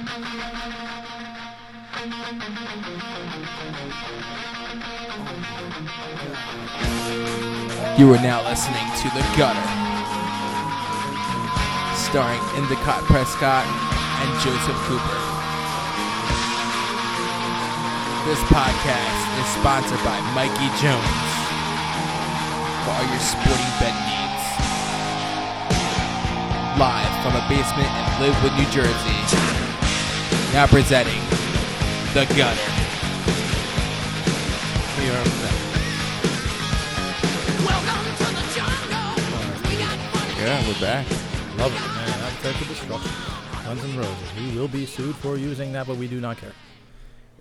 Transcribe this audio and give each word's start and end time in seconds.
You 0.00 0.06
are 8.08 8.22
now 8.24 8.40
listening 8.48 8.80
to 8.96 9.08
The 9.12 9.20
Gutter, 9.36 9.60
starring 12.00 12.40
Endicott 12.56 13.04
Prescott 13.04 13.68
and 13.68 14.30
Joseph 14.40 14.80
Cooper. 14.88 15.20
This 18.24 18.40
podcast 18.48 19.20
is 19.36 19.48
sponsored 19.60 20.00
by 20.00 20.16
Mikey 20.32 20.72
Jonez 20.80 21.28
for 22.88 22.96
all 22.96 23.04
your 23.04 23.20
sporting 23.20 23.72
bet 23.76 23.92
needs. 24.08 24.44
Live 26.80 27.12
from 27.20 27.36
a 27.36 27.44
basement 27.50 27.92
in 27.92 28.04
Linwood, 28.22 28.56
New 28.56 28.70
Jersey. 28.72 29.69
Now 30.52 30.66
presenting 30.66 31.20
The 32.12 32.26
Gutter. 32.34 32.60
We 34.98 35.08
are 35.08 35.24
back. 35.24 35.54
Yeah, 40.36 40.66
we're 40.66 40.80
back. 40.80 41.06
Love 41.56 41.72
it, 41.72 41.80
man. 41.80 42.08
I'm 42.08 42.20
Appetite 42.24 42.56
for 42.56 42.64
destruction. 42.68 43.12
Guns 43.64 43.84
N' 43.84 43.96
Roses. 43.96 44.34
We 44.36 44.58
will 44.58 44.66
be 44.66 44.86
sued 44.86 45.14
for 45.14 45.36
using 45.36 45.72
that, 45.74 45.86
but 45.86 45.96
we 45.98 46.08
do 46.08 46.20
not 46.20 46.38
care. 46.38 46.52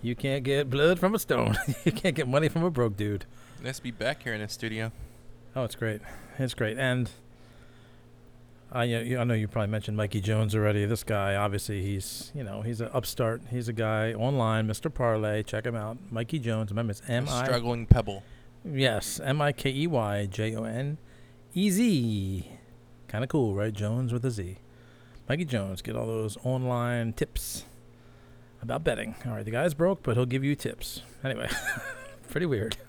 You 0.03 0.15
can't 0.15 0.43
get 0.43 0.69
blood 0.69 0.99
from 0.99 1.15
a 1.15 1.19
stone. 1.19 1.57
you 1.85 1.91
can't 1.91 2.15
get 2.15 2.27
money 2.27 2.47
from 2.47 2.63
a 2.63 2.69
broke 2.69 2.95
dude. 2.95 3.25
Nice 3.63 3.77
to 3.77 3.83
be 3.83 3.91
back 3.91 4.21
here 4.21 4.35
in 4.35 4.41
the 4.41 4.47
studio. 4.47 4.91
Oh, 5.55 5.63
it's 5.63 5.75
great. 5.75 6.01
It's 6.37 6.53
great. 6.53 6.77
And 6.77 7.09
I, 8.71 8.83
I 8.83 9.23
know 9.23 9.33
you 9.33 9.47
probably 9.47 9.71
mentioned 9.71 9.97
Mikey 9.97 10.21
Jonez 10.21 10.53
already. 10.53 10.85
This 10.85 11.03
guy, 11.03 11.35
obviously, 11.35 11.81
he's 11.81 12.31
you 12.35 12.43
know 12.43 12.61
he's 12.61 12.81
an 12.81 12.89
upstart. 12.93 13.41
He's 13.49 13.67
a 13.67 13.73
guy 13.73 14.13
online, 14.13 14.67
Mr. 14.67 14.93
Parlay. 14.93 15.41
Check 15.43 15.65
him 15.65 15.75
out, 15.75 15.97
Mikey 16.11 16.39
Jonez. 16.39 16.69
Remember, 16.69 16.91
it's 16.91 17.01
M 17.07 17.25
I 17.29 17.45
Struggling 17.45 17.87
Pebble. 17.87 18.23
yes 18.63 19.19
M 19.23 19.41
I 19.41 19.51
K 19.53 19.71
E 19.71 19.87
Y 19.87 20.27
J 20.27 20.55
O 20.55 20.63
N 20.65 20.97
E 21.55 21.69
Z. 21.71 22.47
Kind 23.07 23.23
of 23.23 23.29
cool, 23.29 23.55
right? 23.55 23.73
Jones 23.73 24.13
with 24.13 24.23
a 24.23 24.29
Z. 24.31 24.57
Mikey 25.27 25.45
Jonez, 25.45 25.81
get 25.81 25.95
all 25.95 26.05
those 26.05 26.37
online 26.43 27.13
tips 27.13 27.63
about 28.61 28.83
betting. 28.83 29.15
All 29.25 29.31
right, 29.33 29.45
the 29.45 29.51
guy's 29.51 29.73
broke, 29.73 30.03
but 30.03 30.15
he'll 30.15 30.25
give 30.27 30.43
you 30.43 30.55
tips. 30.55 31.01
Anyway, 31.23 31.49
pretty 32.29 32.45
weird. 32.45 32.77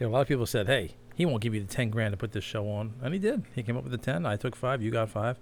You 0.00 0.06
know, 0.06 0.10
a 0.10 0.12
lot 0.12 0.22
of 0.22 0.26
people 0.26 0.44
said, 0.44 0.66
"Hey, 0.66 0.96
he 1.14 1.24
won't 1.24 1.42
give 1.42 1.54
you 1.54 1.60
the 1.60 1.72
ten 1.72 1.90
grand 1.90 2.12
to 2.12 2.16
put 2.16 2.32
this 2.32 2.44
show 2.44 2.68
on," 2.68 2.94
and 3.02 3.14
he 3.14 3.20
did. 3.20 3.44
He 3.54 3.62
came 3.62 3.76
up 3.76 3.84
with 3.84 3.92
the 3.92 3.98
ten. 3.98 4.26
I 4.26 4.36
took 4.36 4.56
five. 4.56 4.82
You 4.82 4.90
got 4.90 5.10
five. 5.10 5.38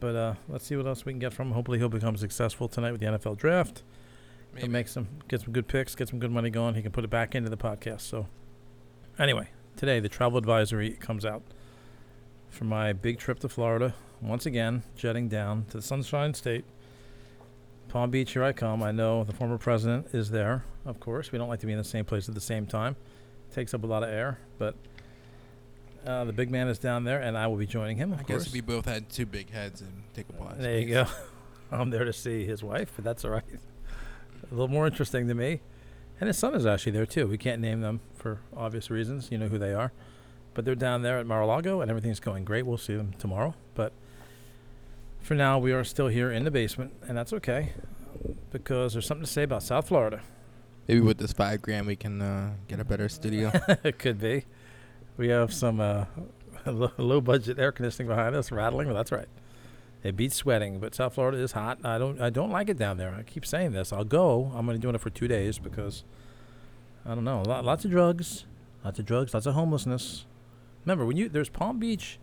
But 0.00 0.16
uh, 0.16 0.34
let's 0.48 0.66
see 0.66 0.76
what 0.76 0.86
else 0.86 1.04
we 1.04 1.12
can 1.12 1.20
get 1.20 1.32
from 1.32 1.48
him. 1.48 1.54
Hopefully, 1.54 1.78
he'll 1.78 1.88
become 1.88 2.16
successful 2.16 2.68
tonight 2.68 2.92
with 2.92 3.00
the 3.00 3.06
NFL 3.06 3.36
draft. 3.36 3.82
Maybe. 4.52 4.62
He'll 4.62 4.72
make 4.72 4.88
some, 4.88 5.06
get 5.28 5.42
some 5.42 5.52
good 5.52 5.68
picks, 5.68 5.94
get 5.94 6.08
some 6.08 6.18
good 6.18 6.32
money 6.32 6.50
going. 6.50 6.74
He 6.74 6.82
can 6.82 6.90
put 6.90 7.04
it 7.04 7.10
back 7.10 7.34
into 7.34 7.50
the 7.50 7.56
podcast. 7.56 8.00
So, 8.00 8.26
anyway, 9.18 9.50
today 9.76 10.00
the 10.00 10.08
travel 10.08 10.38
advisory 10.38 10.92
comes 10.92 11.24
out 11.24 11.42
for 12.48 12.64
my 12.64 12.92
big 12.92 13.18
trip 13.18 13.38
to 13.40 13.48
Florida. 13.48 13.94
Once 14.20 14.46
again, 14.46 14.82
jetting 14.96 15.28
down 15.28 15.66
to 15.70 15.76
the 15.76 15.82
Sunshine 15.82 16.34
State. 16.34 16.64
Palm 17.88 18.10
Beach, 18.10 18.32
here 18.32 18.44
I 18.44 18.52
come. 18.52 18.82
I 18.82 18.92
know 18.92 19.24
the 19.24 19.32
former 19.32 19.58
president 19.58 20.08
is 20.14 20.30
there, 20.30 20.64
of 20.84 21.00
course. 21.00 21.32
We 21.32 21.38
don't 21.38 21.48
like 21.48 21.60
to 21.60 21.66
be 21.66 21.72
in 21.72 21.78
the 21.78 21.84
same 21.84 22.04
place 22.04 22.28
at 22.28 22.34
the 22.34 22.40
same 22.40 22.66
time. 22.66 22.96
Takes 23.54 23.74
up 23.74 23.82
a 23.82 23.86
lot 23.86 24.02
of 24.02 24.08
air, 24.10 24.38
but 24.58 24.74
uh, 26.06 26.24
the 26.24 26.32
big 26.32 26.50
man 26.50 26.68
is 26.68 26.78
down 26.78 27.04
there, 27.04 27.20
and 27.20 27.36
I 27.36 27.46
will 27.46 27.56
be 27.56 27.66
joining 27.66 27.96
him, 27.96 28.12
of 28.12 28.20
I 28.20 28.22
course. 28.22 28.44
guess 28.44 28.52
we 28.52 28.60
both 28.60 28.86
had 28.86 29.10
two 29.10 29.26
big 29.26 29.50
heads 29.50 29.80
and 29.80 29.90
take 30.14 30.28
a 30.28 30.32
pause. 30.32 30.56
There 30.58 30.78
you 30.78 30.88
go. 30.88 31.06
I'm 31.72 31.90
there 31.90 32.04
to 32.04 32.12
see 32.12 32.44
his 32.44 32.62
wife, 32.62 32.92
but 32.96 33.04
that's 33.04 33.24
all 33.24 33.30
right. 33.30 33.44
A 34.50 34.54
little 34.54 34.68
more 34.68 34.86
interesting 34.86 35.28
to 35.28 35.34
me. 35.34 35.60
And 36.20 36.26
his 36.26 36.36
son 36.38 36.54
is 36.54 36.66
actually 36.66 36.92
there 36.92 37.06
too. 37.06 37.26
We 37.26 37.38
can't 37.38 37.60
name 37.60 37.80
them 37.80 38.00
for 38.14 38.40
obvious 38.56 38.90
reasons. 38.90 39.28
You 39.30 39.38
know 39.38 39.48
who 39.48 39.58
they 39.58 39.72
are. 39.72 39.92
But 40.52 40.64
they're 40.64 40.74
down 40.74 41.02
there 41.02 41.18
at 41.18 41.26
Mar-a-Lago 41.26 41.80
and 41.80 41.90
everything's 41.90 42.20
going 42.20 42.44
great. 42.44 42.66
We'll 42.66 42.76
see 42.76 42.94
them 42.96 43.14
tomorrow. 43.18 43.54
But 43.74 43.92
for 45.20 45.34
now, 45.34 45.58
we 45.58 45.72
are 45.72 45.84
still 45.84 46.08
here 46.08 46.30
in 46.30 46.44
the 46.44 46.50
basement, 46.50 46.92
and 47.06 47.16
that's 47.16 47.32
okay 47.34 47.72
because 48.50 48.92
there's 48.94 49.06
something 49.06 49.24
to 49.24 49.30
say 49.30 49.44
about 49.44 49.62
South 49.62 49.88
Florida. 49.88 50.20
Maybe 50.88 51.00
with 51.00 51.18
this 51.18 51.32
five 51.32 51.62
grand, 51.62 51.86
we 51.86 51.96
can 51.96 52.20
uh, 52.20 52.54
get 52.68 52.80
a 52.80 52.84
better 52.84 53.08
studio. 53.08 53.52
it 53.84 53.98
could 53.98 54.20
be. 54.20 54.44
We 55.16 55.28
have 55.28 55.52
some 55.52 55.80
uh, 55.80 56.06
low 56.66 57.20
budget 57.20 57.58
air 57.58 57.72
conditioning 57.72 58.08
behind 58.08 58.34
us 58.34 58.50
rattling, 58.50 58.88
but 58.88 58.94
that's 58.94 59.12
right. 59.12 59.28
It 60.02 60.16
beats 60.16 60.34
sweating, 60.36 60.80
but 60.80 60.94
South 60.94 61.14
Florida 61.14 61.38
is 61.38 61.52
hot. 61.52 61.78
I 61.84 61.98
don't 61.98 62.20
I 62.20 62.30
don't 62.30 62.50
like 62.50 62.70
it 62.70 62.78
down 62.78 62.96
there. 62.96 63.14
I 63.14 63.22
keep 63.22 63.44
saying 63.44 63.72
this. 63.72 63.92
I'll 63.92 64.04
go. 64.04 64.50
I'm 64.54 64.68
only 64.68 64.80
doing 64.80 64.94
it 64.94 65.00
for 65.00 65.10
two 65.10 65.28
days 65.28 65.58
because 65.58 66.04
I 67.04 67.14
don't 67.14 67.24
know. 67.24 67.42
Lot, 67.42 67.64
lots 67.64 67.84
of 67.84 67.90
drugs, 67.90 68.46
lots 68.82 68.98
of 68.98 69.04
drugs, 69.04 69.34
lots 69.34 69.44
of 69.44 69.54
homelessness. 69.54 70.24
Remember 70.86 71.04
when 71.04 71.18
you 71.18 71.28
there's 71.28 71.50
Palm 71.50 71.78
Beach, 71.78 72.18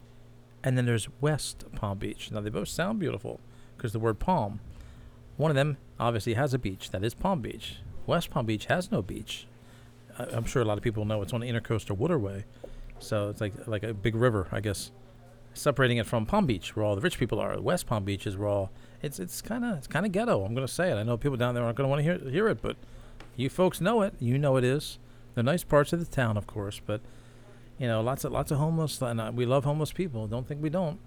and 0.63 0.75
then 0.75 0.88
there's 0.88 1.07
West 1.22 1.66
Palm 1.75 2.00
Beach. 2.00 2.31
Now 2.31 2.41
they 2.41 2.50
both 2.50 2.68
sound 2.68 3.00
beautiful 3.00 3.39
because 3.75 3.94
the 3.94 4.00
word 4.00 4.18
palm. 4.18 4.59
One 5.35 5.51
of 5.51 5.56
them 5.56 5.78
obviously 6.00 6.34
has 6.34 6.56
a 6.56 6.59
beach. 6.59 6.89
That 6.89 7.03
is 7.03 7.13
Palm 7.13 7.41
Beach. 7.41 7.78
West 8.07 8.31
Palm 8.31 8.45
Beach 8.45 8.66
has 8.66 8.91
no 8.91 9.01
beach. 9.01 9.45
I, 10.18 10.23
I'm 10.31 10.45
sure 10.45 10.62
a 10.62 10.66
lot 10.66 10.78
of 10.78 10.84
people 10.84 11.06
know 11.06 11.22
it's 11.22 11.34
on 11.34 11.41
the 11.41 11.50
Intercoastal 11.50 11.97
Waterway, 11.97 12.45
so 13.00 13.29
it's 13.29 13.41
like 13.41 13.53
like 13.68 13.84
a 13.84 13.94
big 13.94 14.16
river, 14.16 14.47
I 14.51 14.62
guess, 14.62 14.91
separating 15.53 15.97
it 15.97 16.07
from 16.07 16.25
Palm 16.25 16.45
Beach, 16.47 16.75
where 16.75 16.85
all 16.85 16.95
the 16.95 17.01
rich 17.01 17.19
people 17.19 17.40
are. 17.40 17.59
West 17.59 17.85
Palm 17.85 18.03
Beach 18.03 18.25
is 18.25 18.35
where 18.35 18.47
all 18.47 18.72
it's 19.03 19.19
it's 19.19 19.41
kind 19.41 19.63
of 19.63 19.78
it's 19.78 19.88
kind 19.88 20.06
of 20.06 20.12
ghetto. 20.12 20.44
I'm 20.44 20.56
gonna 20.56 20.68
say 20.68 20.90
it. 20.90 20.95
I 20.95 21.03
know 21.03 21.18
people 21.18 21.38
down 21.38 21.53
there 21.53 21.63
aren't 21.63 21.78
gonna 21.78 21.90
want 21.90 22.00
to 22.00 22.03
hear 22.03 22.18
hear 22.29 22.47
it, 22.47 22.62
but 22.62 22.78
you 23.35 23.50
folks 23.50 23.79
know 23.79 24.01
it. 24.01 24.13
You 24.19 24.38
know 24.38 24.57
it 24.57 24.63
is. 24.63 24.97
The 25.35 25.44
nice 25.44 25.63
parts 25.63 25.94
of 25.94 26.00
the 26.00 26.06
town, 26.06 26.35
of 26.35 26.47
course, 26.47 26.81
but 26.84 27.01
you 27.78 27.88
know, 27.88 28.01
lots 28.01 28.24
of 28.24 28.31
lots 28.31 28.51
of 28.51 28.57
homeless, 28.57 29.01
and 29.01 29.22
uh, 29.22 29.31
we 29.34 29.45
love 29.45 29.66
homeless 29.66 29.91
people. 29.91 30.28
Don't 30.28 30.47
think 30.47 30.63
we 30.63 30.69
don't. 30.69 31.00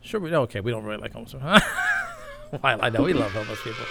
Sure, 0.00 0.20
we 0.20 0.34
okay. 0.34 0.60
We 0.60 0.70
don't 0.70 0.84
really 0.84 1.00
like 1.00 1.12
homeless. 1.12 1.34
I 2.62 2.90
know 2.90 3.02
we 3.02 3.12
love 3.12 3.32
homeless 3.32 3.62
people. 3.62 3.84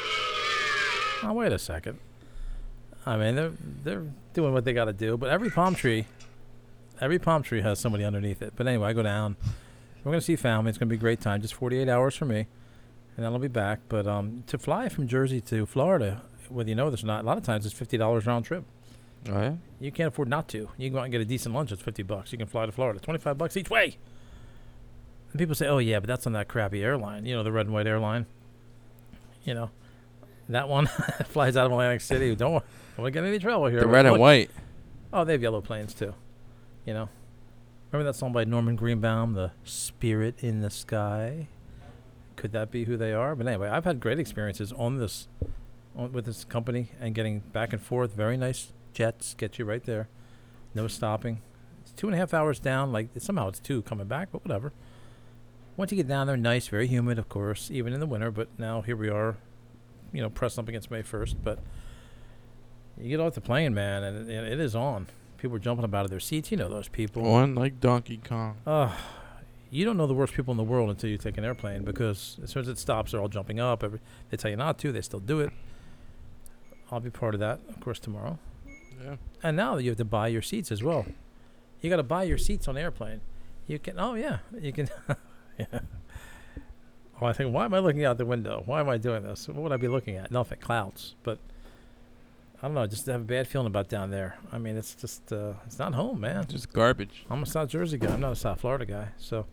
Oh, 1.23 1.33
wait 1.33 1.51
a 1.51 1.59
second. 1.59 1.99
I 3.05 3.17
mean, 3.17 3.35
they're 3.35 3.51
they're 3.83 4.03
doing 4.33 4.53
what 4.53 4.65
they 4.65 4.73
got 4.73 4.85
to 4.85 4.93
do, 4.93 5.17
but 5.17 5.29
every 5.29 5.49
palm 5.49 5.75
tree, 5.75 6.05
every 6.99 7.19
palm 7.19 7.43
tree 7.43 7.61
has 7.61 7.79
somebody 7.79 8.03
underneath 8.03 8.41
it. 8.41 8.53
But 8.55 8.67
anyway, 8.67 8.89
I 8.89 8.93
go 8.93 9.03
down. 9.03 9.35
We're 10.03 10.11
gonna 10.11 10.21
see 10.21 10.35
family. 10.35 10.69
It's 10.69 10.77
gonna 10.77 10.89
be 10.89 10.95
a 10.95 10.99
great 10.99 11.21
time. 11.21 11.41
Just 11.41 11.53
48 11.55 11.87
hours 11.89 12.15
for 12.15 12.25
me, 12.25 12.39
and 13.15 13.25
then 13.25 13.31
I'll 13.33 13.39
be 13.39 13.47
back. 13.47 13.79
But 13.89 14.07
um, 14.07 14.43
to 14.47 14.57
fly 14.57 14.89
from 14.89 15.07
Jersey 15.07 15.41
to 15.41 15.65
Florida, 15.65 16.21
whether 16.49 16.69
you 16.69 16.75
know 16.75 16.89
this 16.89 17.03
or 17.03 17.07
not, 17.07 17.23
a 17.23 17.27
lot 17.27 17.37
of 17.37 17.43
times 17.43 17.65
it's 17.65 17.75
fifty 17.75 17.97
dollars 17.97 18.25
round 18.25 18.45
trip. 18.45 18.63
oh 19.29 19.41
yeah. 19.41 19.55
You 19.79 19.91
can't 19.91 20.07
afford 20.07 20.29
not 20.29 20.47
to. 20.49 20.57
You 20.77 20.87
can 20.89 20.93
go 20.93 20.99
out 20.99 21.03
and 21.03 21.11
get 21.11 21.21
a 21.21 21.25
decent 21.25 21.53
lunch. 21.53 21.71
It's 21.71 21.81
fifty 21.81 22.03
bucks. 22.03 22.31
You 22.31 22.37
can 22.37 22.47
fly 22.47 22.65
to 22.65 22.71
Florida. 22.71 22.99
Twenty 22.99 23.19
five 23.19 23.37
bucks 23.37 23.55
each 23.57 23.69
way. 23.69 23.97
And 25.31 25.39
people 25.39 25.53
say, 25.55 25.67
"Oh 25.67 25.79
yeah, 25.79 25.99
but 25.99 26.07
that's 26.07 26.25
on 26.25 26.33
that 26.33 26.47
crappy 26.47 26.83
airline. 26.83 27.25
You 27.25 27.35
know, 27.35 27.43
the 27.43 27.51
red 27.51 27.65
and 27.65 27.73
white 27.73 27.87
airline. 27.87 28.25
You 29.43 29.53
know, 29.53 29.69
that 30.49 30.69
one 30.69 30.87
flies 31.25 31.57
out 31.57 31.65
of 31.65 31.71
Atlantic 31.71 32.01
City. 32.01 32.35
Don't 32.35 32.53
want, 32.53 32.65
don't 32.95 33.05
to 33.05 33.11
get 33.11 33.23
in 33.23 33.29
any 33.29 33.39
trouble 33.39 33.67
here. 33.67 33.79
The 33.79 33.87
red 33.87 34.05
and 34.05 34.19
white. 34.19 34.51
Oh, 35.11 35.23
they 35.23 35.33
have 35.33 35.41
yellow 35.41 35.61
planes 35.61 35.93
too. 35.93 36.13
You 36.85 36.93
know, 36.93 37.09
remember 37.91 38.11
that 38.11 38.17
song 38.17 38.31
by 38.31 38.43
Norman 38.43 38.75
Greenbaum, 38.75 39.33
"The 39.33 39.51
Spirit 39.63 40.35
in 40.43 40.61
the 40.61 40.69
Sky." 40.69 41.47
Could 42.35 42.51
that 42.51 42.69
be 42.69 42.83
who 42.83 42.97
they 42.97 43.13
are? 43.13 43.33
But 43.33 43.47
anyway, 43.47 43.69
I've 43.69 43.85
had 43.85 44.01
great 44.01 44.19
experiences 44.19 44.73
on 44.73 44.97
this, 44.97 45.29
on, 45.95 46.11
with 46.11 46.25
this 46.25 46.43
company, 46.43 46.91
and 46.99 47.15
getting 47.15 47.39
back 47.39 47.71
and 47.71 47.81
forth. 47.81 48.13
Very 48.13 48.35
nice 48.35 48.73
jets, 48.93 49.33
get 49.35 49.57
you 49.57 49.65
right 49.65 49.83
there. 49.83 50.09
No 50.73 50.87
stopping. 50.87 51.41
It's 51.81 51.91
two 51.93 52.07
and 52.07 52.15
a 52.15 52.17
half 52.17 52.33
hours 52.33 52.59
down. 52.59 52.91
Like 52.91 53.09
somehow 53.17 53.47
it's 53.47 53.59
two 53.59 53.81
coming 53.83 54.07
back, 54.07 54.29
but 54.31 54.43
whatever. 54.43 54.73
Once 55.77 55.91
you 55.91 55.97
get 55.97 56.07
down 56.07 56.27
there, 56.27 56.37
nice, 56.37 56.67
very 56.67 56.87
humid, 56.87 57.19
of 57.19 57.27
course, 57.27 57.69
even 57.71 57.93
in 57.93 57.99
the 57.99 58.05
winter. 58.05 58.31
But 58.31 58.47
now 58.57 58.81
here 58.81 58.95
we 58.95 59.09
are, 59.09 59.37
you 60.15 60.21
know, 60.21 60.29
pressed 60.29 60.57
up 60.57 60.67
against 60.67 60.89
May 60.89 61.01
first. 61.01 61.43
But 61.43 61.59
you 62.97 63.09
get 63.09 63.19
off 63.19 63.33
the 63.33 63.41
plane, 63.41 63.73
man, 63.73 64.03
and 64.03 64.29
it, 64.29 64.53
it 64.53 64.59
is 64.59 64.75
on. 64.75 65.07
People 65.37 65.57
are 65.57 65.59
jumping 65.59 65.83
up 65.83 65.93
out 65.93 66.05
of 66.05 66.11
their 66.11 66.19
seats. 66.19 66.51
You 66.51 66.57
know 66.57 66.69
those 66.69 66.87
people. 66.87 67.21
One 67.23 67.55
like 67.55 67.79
Donkey 67.79 68.17
Kong. 68.17 68.57
Uh, 68.65 68.91
you 69.69 69.83
don't 69.83 69.97
know 69.97 70.07
the 70.07 70.13
worst 70.13 70.33
people 70.33 70.51
in 70.51 70.57
the 70.57 70.63
world 70.63 70.89
until 70.89 71.09
you 71.09 71.17
take 71.17 71.37
an 71.37 71.43
airplane 71.43 71.83
because 71.83 72.37
as 72.41 72.51
soon 72.51 72.61
as 72.61 72.67
it 72.69 72.77
stops, 72.77 73.11
they're 73.11 73.21
all 73.21 73.27
jumping 73.27 73.59
up. 73.59 73.83
Every, 73.83 73.99
they 74.29 74.37
tell 74.37 74.49
you 74.49 74.57
not 74.57 74.77
to, 74.79 74.91
they 74.91 75.01
still 75.01 75.19
do 75.19 75.41
it. 75.41 75.51
I'll 76.91 76.99
be 76.99 77.09
part 77.09 77.33
of 77.33 77.39
that, 77.41 77.59
of 77.67 77.79
course, 77.81 77.99
tomorrow. 77.99 78.39
Yeah. 79.03 79.15
And 79.43 79.57
now 79.57 79.77
you 79.77 79.89
have 79.89 79.97
to 79.97 80.05
buy 80.05 80.29
your 80.29 80.41
seats 80.41 80.71
as 80.71 80.81
well. 80.81 81.05
You 81.81 81.89
got 81.89 81.97
to 81.97 82.03
buy 82.03 82.23
your 82.23 82.37
seats 82.37 82.67
on 82.67 82.77
airplane. 82.77 83.21
You 83.67 83.79
can. 83.79 83.99
Oh 83.99 84.13
yeah, 84.13 84.39
you 84.59 84.71
can. 84.71 84.89
yeah. 85.59 85.79
Oh, 87.21 87.25
I 87.25 87.33
think, 87.33 87.53
why 87.53 87.65
am 87.65 87.73
I 87.73 87.79
looking 87.79 88.03
out 88.03 88.17
the 88.17 88.25
window? 88.25 88.63
Why 88.65 88.79
am 88.81 88.89
I 88.89 88.97
doing 88.97 89.23
this? 89.23 89.47
What 89.47 89.57
would 89.57 89.71
I 89.71 89.77
be 89.77 89.87
looking 89.87 90.17
at? 90.17 90.31
Nothing, 90.31 90.59
clouds. 90.59 91.15
But 91.23 91.39
I 92.61 92.67
don't 92.67 92.75
know. 92.75 92.85
Just 92.87 93.05
have 93.05 93.21
a 93.21 93.23
bad 93.23 93.47
feeling 93.47 93.67
about 93.67 93.87
down 93.87 94.11
there. 94.11 94.37
I 94.51 94.57
mean, 94.57 94.75
it's 94.75 94.95
just, 94.95 95.31
uh, 95.31 95.53
it's 95.65 95.79
not 95.79 95.93
home, 95.93 96.19
man. 96.19 96.45
Just 96.47 96.73
garbage. 96.73 97.25
I'm 97.29 97.43
a 97.43 97.45
South 97.45 97.69
Jersey 97.69 97.97
guy. 97.97 98.13
I'm 98.13 98.19
not 98.19 98.33
a 98.33 98.35
South 98.35 98.59
Florida 98.61 98.85
guy. 98.85 99.07
So 99.17 99.45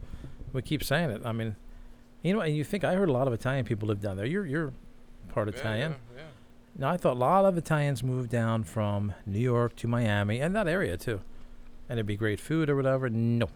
we 0.53 0.63
keep 0.63 0.83
saying 0.83 1.11
it. 1.11 1.23
I 1.25 1.31
mean, 1.33 1.55
You 2.23 2.35
know, 2.35 2.41
and 2.41 2.57
you 2.57 2.65
think 2.65 2.85
I 2.85 2.95
heard 2.95 3.09
a 3.09 3.13
lot 3.13 3.27
of 3.27 3.33
Italian 3.33 3.65
people 3.65 3.89
live 3.89 4.01
down 4.01 4.17
there. 4.17 4.27
You're 4.27 4.47
you're 4.47 4.73
part 5.33 5.49
Yeah, 5.49 5.55
Italian. 5.55 5.93
Yeah, 5.93 6.23
yeah. 6.23 6.23
Now 6.79 6.91
I 6.91 6.97
thought 6.97 7.15
a 7.15 7.19
lot 7.19 7.45
of 7.45 7.59
Italians 7.59 8.03
moved 8.03 8.31
down 8.31 8.65
from 8.65 9.13
New 9.27 9.41
York 9.41 9.75
to 9.77 9.89
Miami 9.89 10.41
and 10.41 10.55
that 10.55 10.69
area 10.69 10.97
too, 10.97 11.21
and 11.89 11.99
it'd 11.99 12.07
be 12.07 12.17
great 12.17 12.39
food 12.41 12.71
or 12.71 12.77
whatever. 12.77 13.11
No, 13.11 13.49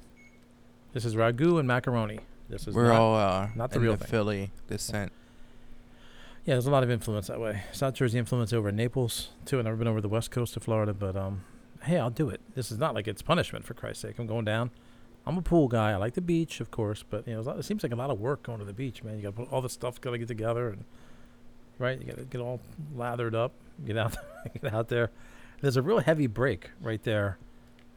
this 0.93 1.05
is 1.05 1.15
ragu 1.15 1.59
and 1.59 1.67
macaroni. 1.69 2.21
This 2.49 2.67
is 2.69 2.75
We're 2.75 2.89
not, 2.89 3.01
all 3.01 3.17
uh, 3.17 3.49
not 3.55 3.71
the 3.71 3.81
real 3.81 3.97
the. 3.97 4.07
Philly 4.07 4.51
descent. 4.69 5.13
yeah. 6.45 6.55
There's 6.55 6.67
a 6.67 6.71
lot 6.71 6.83
of 6.83 6.91
influence 6.91 7.27
that 7.27 7.41
way. 7.41 7.65
South 7.73 7.95
Jersey 7.95 8.19
influence 8.19 8.53
over 8.53 8.71
Naples 8.71 9.31
too. 9.45 9.59
I've 9.59 9.65
never 9.65 9.77
been 9.77 9.89
over 9.89 10.01
the 10.01 10.09
west 10.09 10.31
coast 10.31 10.57
of 10.57 10.63
Florida, 10.63 10.95
but 10.95 11.17
um, 11.17 11.43
hey, 11.83 11.99
I'll 11.99 12.11
do 12.11 12.29
it. 12.29 12.41
This 12.55 12.71
is 12.71 12.79
not 12.79 12.95
like 12.95 13.09
it's 13.09 13.23
punishment 13.23 13.65
for 13.65 13.75
Christ's 13.75 14.03
sake. 14.03 14.19
I'm 14.19 14.27
going 14.27 14.45
down. 14.45 14.71
I'm 15.29 15.37
a 15.37 15.43
pool 15.43 15.67
guy. 15.67 15.91
I 15.91 15.97
like 15.97 16.15
the 16.15 16.21
beach, 16.21 16.61
of 16.61 16.71
course, 16.71 17.03
but 17.09 17.27
you 17.27 17.33
know, 17.33 17.41
it's 17.41 17.47
a 17.49 17.51
lot- 17.51 17.59
it 17.59 17.65
seems 17.65 17.83
like 17.83 17.91
a 17.93 17.97
lot 17.97 18.11
of 18.11 18.21
work 18.21 18.45
going 18.45 18.61
to 18.61 18.65
the 18.65 18.73
beach, 18.73 19.03
man. 19.03 19.17
You 19.17 19.23
got 19.23 19.31
to 19.37 19.45
put 19.45 19.53
all 19.53 19.61
the 19.61 19.69
stuff 19.69 20.01
got 20.01 20.13
to 20.13 20.19
get 20.19 20.29
together, 20.29 20.69
and 20.69 20.85
right, 21.81 21.99
you 22.01 22.07
got 22.07 22.19
to 22.19 22.25
get 22.25 22.41
all 22.41 22.61
lathered 22.95 23.35
up, 23.35 23.53
get 23.85 23.99
out, 23.99 24.17
get 24.63 24.73
out 24.73 24.87
there. 24.89 25.11
There's 25.63 25.77
a 25.77 25.83
real 25.83 25.99
heavy 25.99 26.29
break 26.29 26.71
right 26.81 27.03
there 27.03 27.39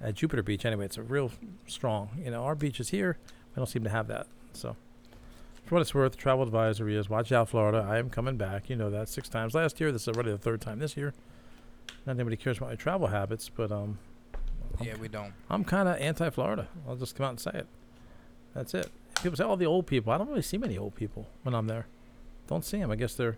at 0.02 0.16
Jupiter 0.16 0.42
Beach. 0.42 0.66
Anyway, 0.66 0.86
it's 0.86 0.98
a 0.98 1.04
real 1.04 1.32
strong. 1.68 2.10
You 2.18 2.32
know, 2.32 2.46
our 2.46 2.56
beaches 2.56 2.90
here, 2.90 3.18
we 3.54 3.60
don't 3.60 3.68
seem 3.68 3.84
to 3.84 3.90
have 3.92 4.08
that. 4.08 4.26
So, 4.54 4.76
for 5.66 5.76
what 5.76 5.82
it's 5.82 5.94
worth, 5.94 6.18
travel 6.18 6.44
advisory 6.44 6.96
is 6.96 7.10
watch 7.10 7.32
out, 7.32 7.50
Florida. 7.50 7.86
I 7.88 7.98
am 8.00 8.10
coming 8.10 8.38
back. 8.38 8.70
You 8.70 8.76
know 8.76 8.90
that 8.90 9.10
six 9.10 9.30
times 9.30 9.54
last 9.54 9.80
year. 9.80 9.92
This 9.92 10.04
is 10.04 10.08
already 10.10 10.32
the 10.32 10.38
third 10.38 10.62
time 10.62 10.80
this 10.80 10.98
year. 10.98 11.14
Not 12.06 12.14
anybody 12.14 12.38
cares 12.38 12.58
about 12.58 12.70
my 12.70 12.76
travel 12.76 13.08
habits, 13.08 13.50
but 13.50 13.72
um, 13.72 14.00
Yeah, 14.82 14.96
we 15.00 15.08
don't. 15.08 15.34
I'm 15.50 15.64
kind 15.64 15.88
of 15.88 15.98
anti-Florida. 15.98 16.68
I'll 16.88 16.96
just 16.96 17.16
come 17.16 17.26
out 17.26 17.30
and 17.30 17.40
say 17.40 17.52
it. 17.54 17.68
That's 18.54 18.74
it. 18.74 18.90
People 19.22 19.38
say, 19.38 19.44
"Oh, 19.44 19.56
the 19.56 19.66
old 19.66 19.86
people." 19.86 20.12
I 20.12 20.18
don't 20.18 20.30
really 20.30 20.42
see 20.42 20.58
many 20.58 20.78
old 20.78 20.96
people 20.96 21.28
when 21.44 21.54
I'm 21.54 21.68
there. 21.68 21.88
Don't 22.48 22.66
see 22.66 22.80
them. 22.80 22.90
I 22.90 22.96
guess 22.96 23.14
they're 23.14 23.38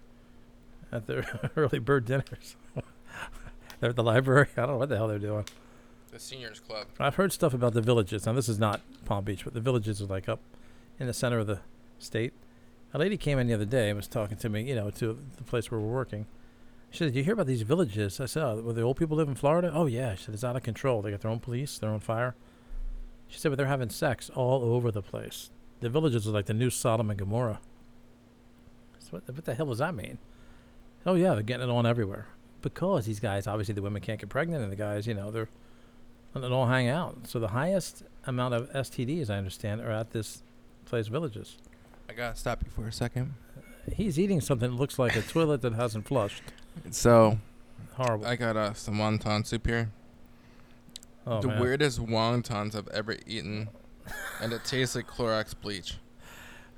at 0.91 1.07
their 1.07 1.51
early 1.55 1.79
bird 1.79 2.05
dinners. 2.05 2.55
they're 3.79 3.89
at 3.89 3.95
the 3.95 4.03
library. 4.03 4.47
I 4.55 4.61
don't 4.61 4.71
know 4.71 4.77
what 4.77 4.89
the 4.89 4.95
hell 4.97 5.07
they're 5.07 5.19
doing. 5.19 5.45
The 6.11 6.19
seniors 6.19 6.59
club. 6.59 6.87
I've 6.99 7.15
heard 7.15 7.31
stuff 7.33 7.53
about 7.53 7.73
the 7.73 7.81
villages. 7.81 8.25
Now, 8.25 8.33
this 8.33 8.49
is 8.49 8.59
not 8.59 8.81
Palm 9.05 9.23
Beach, 9.23 9.43
but 9.43 9.53
the 9.53 9.61
villages 9.61 10.01
are 10.01 10.05
like 10.05 10.27
up 10.29 10.39
in 11.01 11.07
the 11.07 11.13
center 11.13 11.39
of 11.39 11.47
the 11.47 11.59
state. 11.99 12.31
A 12.93 12.99
lady 12.99 13.17
came 13.17 13.39
in 13.39 13.47
the 13.47 13.53
other 13.53 13.65
day 13.65 13.89
and 13.89 13.97
was 13.97 14.07
talking 14.07 14.37
to 14.37 14.49
me, 14.49 14.61
you 14.63 14.75
know, 14.75 14.89
to 14.91 15.17
the 15.37 15.43
place 15.43 15.71
where 15.71 15.79
we're 15.79 15.91
working. 15.91 16.27
She 16.91 16.99
said, 16.99 17.05
"Did 17.05 17.15
you 17.15 17.23
hear 17.23 17.33
about 17.33 17.47
these 17.47 17.63
villages?" 17.63 18.19
I 18.19 18.25
said, 18.25 18.43
oh, 18.43 18.61
"Where 18.61 18.73
the 18.73 18.81
old 18.81 18.97
people 18.97 19.17
live 19.17 19.27
in 19.27 19.35
Florida?" 19.35 19.71
Oh 19.73 19.87
yeah. 19.87 20.15
She 20.15 20.25
said, 20.25 20.33
"It's 20.33 20.43
out 20.43 20.55
of 20.55 20.63
control. 20.63 21.01
They 21.01 21.09
got 21.09 21.21
their 21.21 21.31
own 21.31 21.39
police, 21.39 21.77
their 21.77 21.89
own 21.89 22.01
fire." 22.01 22.35
She 23.27 23.39
said, 23.39 23.49
"But 23.49 23.57
they're 23.57 23.67
having 23.67 23.89
sex 23.89 24.29
all 24.29 24.61
over 24.63 24.91
the 24.91 25.01
place. 25.01 25.49
The 25.79 25.89
villages 25.89 26.27
are 26.27 26.31
like 26.31 26.45
the 26.45 26.53
new 26.53 26.69
Sodom 26.69 27.09
and 27.09 27.17
Gomorrah." 27.17 27.61
So 28.99 29.09
what, 29.11 29.27
what 29.27 29.45
the 29.45 29.55
hell 29.55 29.67
does 29.67 29.79
that 29.79 29.95
mean? 29.95 30.19
Oh 31.05 31.15
yeah, 31.15 31.33
they're 31.33 31.43
getting 31.43 31.67
it 31.67 31.71
on 31.71 31.85
everywhere 31.85 32.27
because 32.61 33.05
these 33.05 33.21
guys, 33.21 33.47
obviously, 33.47 33.73
the 33.73 33.81
women 33.81 34.01
can't 34.01 34.19
get 34.19 34.29
pregnant, 34.29 34.61
and 34.61 34.71
the 34.71 34.75
guys, 34.75 35.07
you 35.07 35.15
know, 35.15 35.31
they're 35.31 35.49
it 36.35 36.51
all 36.51 36.67
hang 36.67 36.87
out. 36.87 37.27
So 37.27 37.39
the 37.39 37.49
highest 37.49 38.03
amount 38.25 38.53
of 38.53 38.71
STDs, 38.71 39.29
I 39.29 39.37
understand, 39.37 39.81
are 39.81 39.91
at 39.91 40.11
this 40.11 40.43
place, 40.91 41.07
villages. 41.07 41.57
I 42.09 42.13
gotta 42.13 42.35
stop 42.35 42.61
you 42.63 42.69
for 42.69 42.87
a 42.87 42.91
second. 42.91 43.33
He's 43.91 44.19
eating 44.19 44.41
something 44.41 44.69
that 44.71 44.75
looks 44.77 44.99
like 44.99 45.15
a 45.15 45.21
toilet 45.21 45.61
that 45.61 45.73
hasn't 45.73 46.05
flushed. 46.07 46.43
So 46.91 47.39
Horrible. 47.93 48.27
I 48.27 48.35
got 48.35 48.55
uh, 48.57 48.73
some 48.73 48.95
wonton 48.95 49.45
soup 49.47 49.65
here. 49.65 49.89
oh, 51.25 51.41
the 51.41 51.47
man. 51.47 51.59
weirdest 51.61 51.99
wontons 52.05 52.75
I've 52.75 52.87
ever 52.89 53.15
eaten, 53.25 53.69
and 54.41 54.51
it 54.53 54.63
tastes 54.65 54.95
like 54.95 55.07
Clorox 55.07 55.53
bleach. 55.59 55.97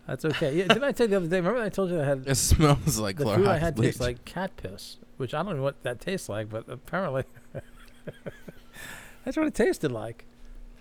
That's 0.08 0.26
okay. 0.26 0.54
Yeah, 0.56 0.68
didn't 0.68 0.84
I 0.84 0.92
tell 0.92 1.08
you 1.08 1.12
the 1.12 1.18
other 1.18 1.28
day? 1.28 1.38
Remember 1.38 1.62
I 1.62 1.70
told 1.70 1.90
you 1.90 2.00
I 2.00 2.06
had 2.06 2.24
It 2.28 2.36
smells 2.36 3.00
like 3.00 3.18
the 3.18 3.26
Clorox 3.26 3.36
food 3.38 3.48
I 3.48 3.58
had 3.58 3.76
bleach. 3.76 3.88
tastes 3.88 4.02
like 4.02 4.26
cat 4.26 4.56
piss, 4.58 4.98
which 5.18 5.34
I 5.34 5.42
don't 5.44 5.58
know 5.58 5.64
what 5.64 5.82
that 5.84 6.00
tastes 6.00 6.30
like, 6.30 6.50
but 6.50 6.70
apparently 6.70 7.24
that's 9.26 9.36
what 9.38 9.48
it 9.48 9.56
tasted 9.56 9.92
like. 9.92 10.26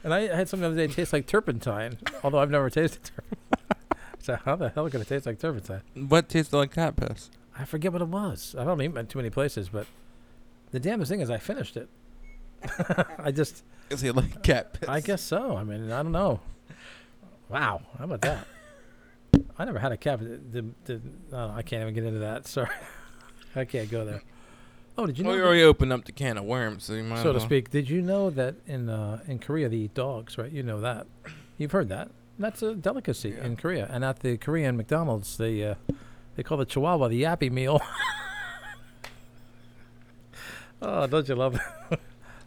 And 0.04 0.12
I 0.12 0.34
had 0.34 0.48
something 0.48 0.62
the 0.62 0.66
other 0.68 0.76
day 0.76 0.86
that 0.88 0.96
tastes 0.96 1.12
like 1.12 1.26
turpentine, 1.26 1.98
although 2.24 2.38
I've 2.38 2.50
never 2.50 2.68
tasted 2.70 3.04
turpentine. 3.04 3.98
so 4.18 4.36
how 4.44 4.56
the 4.56 4.70
hell 4.70 4.88
could 4.90 5.00
it 5.00 5.08
taste 5.08 5.26
like 5.26 5.38
turpentine? 5.38 5.82
what 5.94 6.28
tasted 6.28 6.56
like 6.56 6.72
cat 6.74 6.96
piss? 6.96 7.30
I 7.56 7.64
forget 7.64 7.92
what 7.92 8.02
it 8.02 8.08
was. 8.08 8.56
I 8.58 8.64
don't 8.64 8.80
eat 8.80 8.96
it 8.96 9.08
too 9.08 9.18
many 9.18 9.30
places, 9.30 9.68
but 9.68 9.86
the 10.70 10.80
damnedest 10.80 11.10
thing 11.10 11.20
is 11.20 11.30
I 11.30 11.38
finished 11.38 11.76
it. 11.76 11.88
I 13.18 13.30
just, 13.30 13.62
Is 13.90 14.02
it 14.02 14.16
like 14.16 14.42
cat 14.42 14.72
piss? 14.72 14.88
I 14.88 15.00
guess 15.00 15.22
so. 15.22 15.56
I 15.56 15.64
mean, 15.64 15.92
I 15.92 16.02
don't 16.02 16.12
know. 16.12 16.40
Wow, 17.48 17.82
how 17.98 18.04
about 18.04 18.22
that? 18.22 18.46
I 19.58 19.64
never 19.64 19.78
had 19.78 19.92
a 19.92 19.96
cat. 19.96 20.18
but 20.18 20.52
The, 20.52 20.64
the, 20.84 21.00
oh, 21.32 21.50
I 21.50 21.62
can't 21.62 21.82
even 21.82 21.94
get 21.94 22.04
into 22.04 22.20
that. 22.20 22.46
Sorry, 22.46 22.70
I 23.54 23.64
can't 23.64 23.90
go 23.90 24.04
there. 24.04 24.22
Oh, 24.98 25.06
did 25.06 25.16
you 25.18 25.24
know? 25.24 25.30
well, 25.30 25.38
you 25.38 25.44
already 25.44 25.62
opened 25.62 25.92
up 25.92 26.04
the 26.04 26.12
can 26.12 26.36
of 26.36 26.44
worms, 26.44 26.84
so 26.84 26.92
you 26.92 27.02
might 27.02 27.22
so 27.22 27.32
to 27.32 27.40
speak. 27.40 27.70
Did 27.70 27.88
you 27.88 28.02
know 28.02 28.28
that 28.30 28.56
in 28.66 28.88
uh, 28.88 29.20
in 29.26 29.38
Korea 29.38 29.68
they 29.68 29.76
eat 29.76 29.94
dogs? 29.94 30.36
Right? 30.36 30.52
You 30.52 30.62
know 30.62 30.80
that. 30.80 31.06
You've 31.58 31.72
heard 31.72 31.88
that. 31.88 32.10
That's 32.38 32.62
a 32.62 32.74
delicacy 32.74 33.30
Yeah. 33.30 33.44
in 33.44 33.56
Korea. 33.56 33.88
And 33.90 34.04
at 34.04 34.20
the 34.20 34.36
Korean 34.36 34.76
McDonald's, 34.76 35.36
they 35.38 35.64
uh, 35.64 35.74
they 36.36 36.42
call 36.42 36.58
the 36.58 36.66
Chihuahua 36.66 37.08
the 37.08 37.22
Yappy 37.22 37.50
meal. 37.50 37.80
oh, 40.82 41.06
don't 41.06 41.28
you 41.28 41.34
love 41.36 41.54
it? 41.56 41.60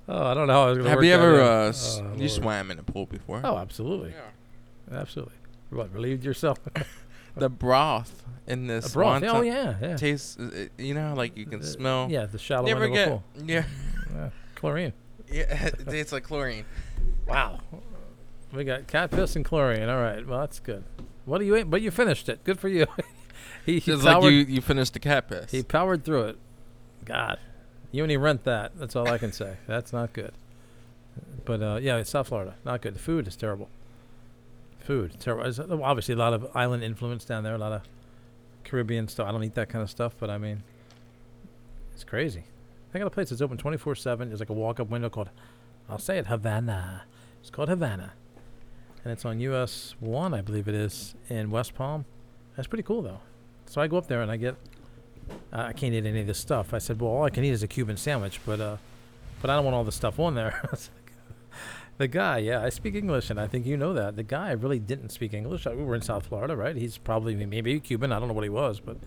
oh, 0.09 0.25
I 0.27 0.33
don't 0.33 0.47
know 0.47 0.53
how 0.53 0.67
I 0.67 0.71
was 0.71 0.85
Have 0.85 1.03
you 1.03 1.13
ever 1.13 1.41
uh, 1.41 1.67
s- 1.69 2.01
Oh, 2.03 2.15
you 2.15 2.29
swam 2.29 2.71
in 2.71 2.79
a 2.79 2.83
pool 2.83 3.05
before? 3.05 3.41
Oh, 3.43 3.57
absolutely, 3.57 4.11
yeah. 4.11 4.97
absolutely. 4.99 5.35
What 5.69 5.93
relieved 5.93 6.23
yourself? 6.23 6.59
The 7.35 7.49
broth 7.49 8.23
in 8.47 8.67
this 8.67 8.91
a 8.91 8.93
broth. 8.93 9.23
Oh 9.23 9.41
yeah, 9.41 9.75
yeah. 9.81 9.97
tastes. 9.97 10.37
uh, 10.37 10.67
You 10.77 10.93
know, 10.93 11.13
like 11.15 11.35
you 11.37 11.45
can 11.45 11.59
Uh, 11.61 11.63
smell. 11.65 12.07
Yeah, 12.09 12.25
the 12.25 12.37
shallow 12.39 12.67
You 12.67 12.75
end 12.75 12.83
ever 12.83 12.85
of 12.85 12.91
a 12.91 12.95
get? 12.95 13.07
pool. 13.09 13.23
Yeah, 13.45 13.63
Yeah, 14.13 14.29
chlorine. 14.55 14.93
yeah. 15.31 15.65
It 15.79 15.87
tastes 15.89 16.11
like 16.13 16.23
chlorine. 16.23 16.65
Wow. 17.27 17.59
We 18.53 18.63
got 18.63 18.87
cat 18.87 19.11
piss 19.11 19.35
and 19.35 19.43
chlorine. 19.43 19.89
All 19.89 19.99
right. 20.01 20.25
Well, 20.25 20.39
that's 20.39 20.59
good. 20.59 20.83
What 21.25 21.39
do 21.39 21.45
you 21.45 21.55
eat? 21.57 21.69
But 21.69 21.81
you 21.81 21.91
finished 21.91 22.29
it. 22.29 22.43
Good 22.43 22.59
for 22.59 22.69
you. 22.69 22.85
he, 23.65 23.79
he 23.79 23.91
powered, 23.97 24.23
like 24.23 24.31
you, 24.31 24.39
you 24.39 24.61
finished 24.61 24.93
the 24.93 24.99
cat 24.99 25.27
piss. 25.27 25.51
he 25.51 25.63
powered 25.63 26.05
through 26.05 26.23
it. 26.25 26.37
God, 27.03 27.37
you 27.91 28.01
only 28.03 28.15
rent 28.17 28.43
that. 28.45 28.71
That's 28.77 28.95
all 28.95 29.07
I 29.09 29.17
can 29.17 29.31
say. 29.33 29.57
That's 29.67 29.91
not 29.91 30.13
good. 30.13 30.31
But 31.43 31.61
uh, 31.61 31.79
yeah, 31.81 31.97
it's 31.97 32.09
South 32.11 32.27
Florida. 32.29 32.55
Not 32.63 32.81
good. 32.81 32.95
The 32.95 32.99
food 32.99 33.27
is 33.27 33.35
terrible. 33.35 33.69
Food 34.85 35.17
obviously, 35.27 36.13
a 36.13 36.17
lot 36.17 36.33
of 36.33 36.47
island 36.55 36.83
influence 36.83 37.25
down 37.25 37.43
there. 37.43 37.55
A 37.55 37.57
lot 37.57 37.71
of 37.71 37.81
Caribbean 38.63 39.07
stuff. 39.07 39.27
I 39.27 39.31
don't 39.31 39.43
eat 39.43 39.55
that 39.55 39.67
kind 39.67 39.81
of 39.81 39.89
stuff, 39.89 40.13
but 40.19 40.29
I 40.29 40.37
mean, 40.37 40.61
it's 41.93 42.03
crazy. 42.03 42.43
I 42.93 42.99
got 42.99 43.07
a 43.07 43.09
place 43.09 43.29
that's 43.29 43.41
open 43.41 43.57
24 43.57 43.95
7. 43.95 44.29
There's 44.29 44.39
like 44.39 44.49
a 44.49 44.53
walk 44.53 44.79
up 44.79 44.89
window 44.89 45.09
called, 45.09 45.29
I'll 45.89 45.97
say 45.97 46.17
it, 46.17 46.27
Havana. 46.27 47.03
It's 47.41 47.49
called 47.49 47.67
Havana. 47.67 48.13
And 49.03 49.11
it's 49.11 49.25
on 49.25 49.39
US 49.39 49.95
1, 49.99 50.33
I 50.33 50.41
believe 50.41 50.67
it 50.67 50.75
is, 50.75 51.15
in 51.29 51.51
West 51.51 51.73
Palm. 51.73 52.05
That's 52.55 52.67
pretty 52.67 52.83
cool, 52.83 53.01
though. 53.01 53.19
So 53.65 53.81
I 53.81 53.87
go 53.87 53.97
up 53.97 54.07
there 54.07 54.21
and 54.21 54.31
I 54.31 54.37
get, 54.37 54.55
uh, 55.51 55.63
I 55.63 55.73
can't 55.73 55.93
eat 55.93 56.05
any 56.05 56.21
of 56.21 56.27
this 56.27 56.39
stuff. 56.39 56.73
I 56.73 56.77
said, 56.77 57.01
well, 57.01 57.11
all 57.11 57.23
I 57.23 57.31
can 57.31 57.43
eat 57.43 57.51
is 57.51 57.63
a 57.63 57.67
Cuban 57.67 57.97
sandwich, 57.97 58.39
but, 58.45 58.61
uh, 58.61 58.77
but 59.41 59.49
I 59.49 59.55
don't 59.55 59.65
want 59.65 59.75
all 59.75 59.83
the 59.83 59.91
stuff 59.91 60.19
on 60.19 60.35
there. 60.35 60.69
The 61.97 62.07
guy, 62.09 62.39
yeah, 62.39 62.61
I 62.61 62.69
speak 62.69 62.93
English, 62.95 63.29
and 63.29 63.39
I 63.39 63.47
think 63.47 63.65
you 63.65 63.77
know 63.77 63.93
that. 63.93 64.17
The 64.17 64.23
guy 64.23 64.51
really 64.51 64.79
didn't 64.79 65.09
speak 65.09 65.33
English. 65.33 65.65
Uh, 65.65 65.71
We 65.77 65.83
were 65.83 65.95
in 65.95 66.01
South 66.01 66.25
Florida, 66.27 66.55
right? 66.55 66.75
He's 66.75 66.97
probably 66.97 67.35
maybe 67.45 67.79
Cuban. 67.79 68.11
I 68.11 68.19
don't 68.19 68.27
know 68.27 68.33
what 68.33 68.43
he 68.43 68.49
was, 68.49 68.81
but 68.81 68.97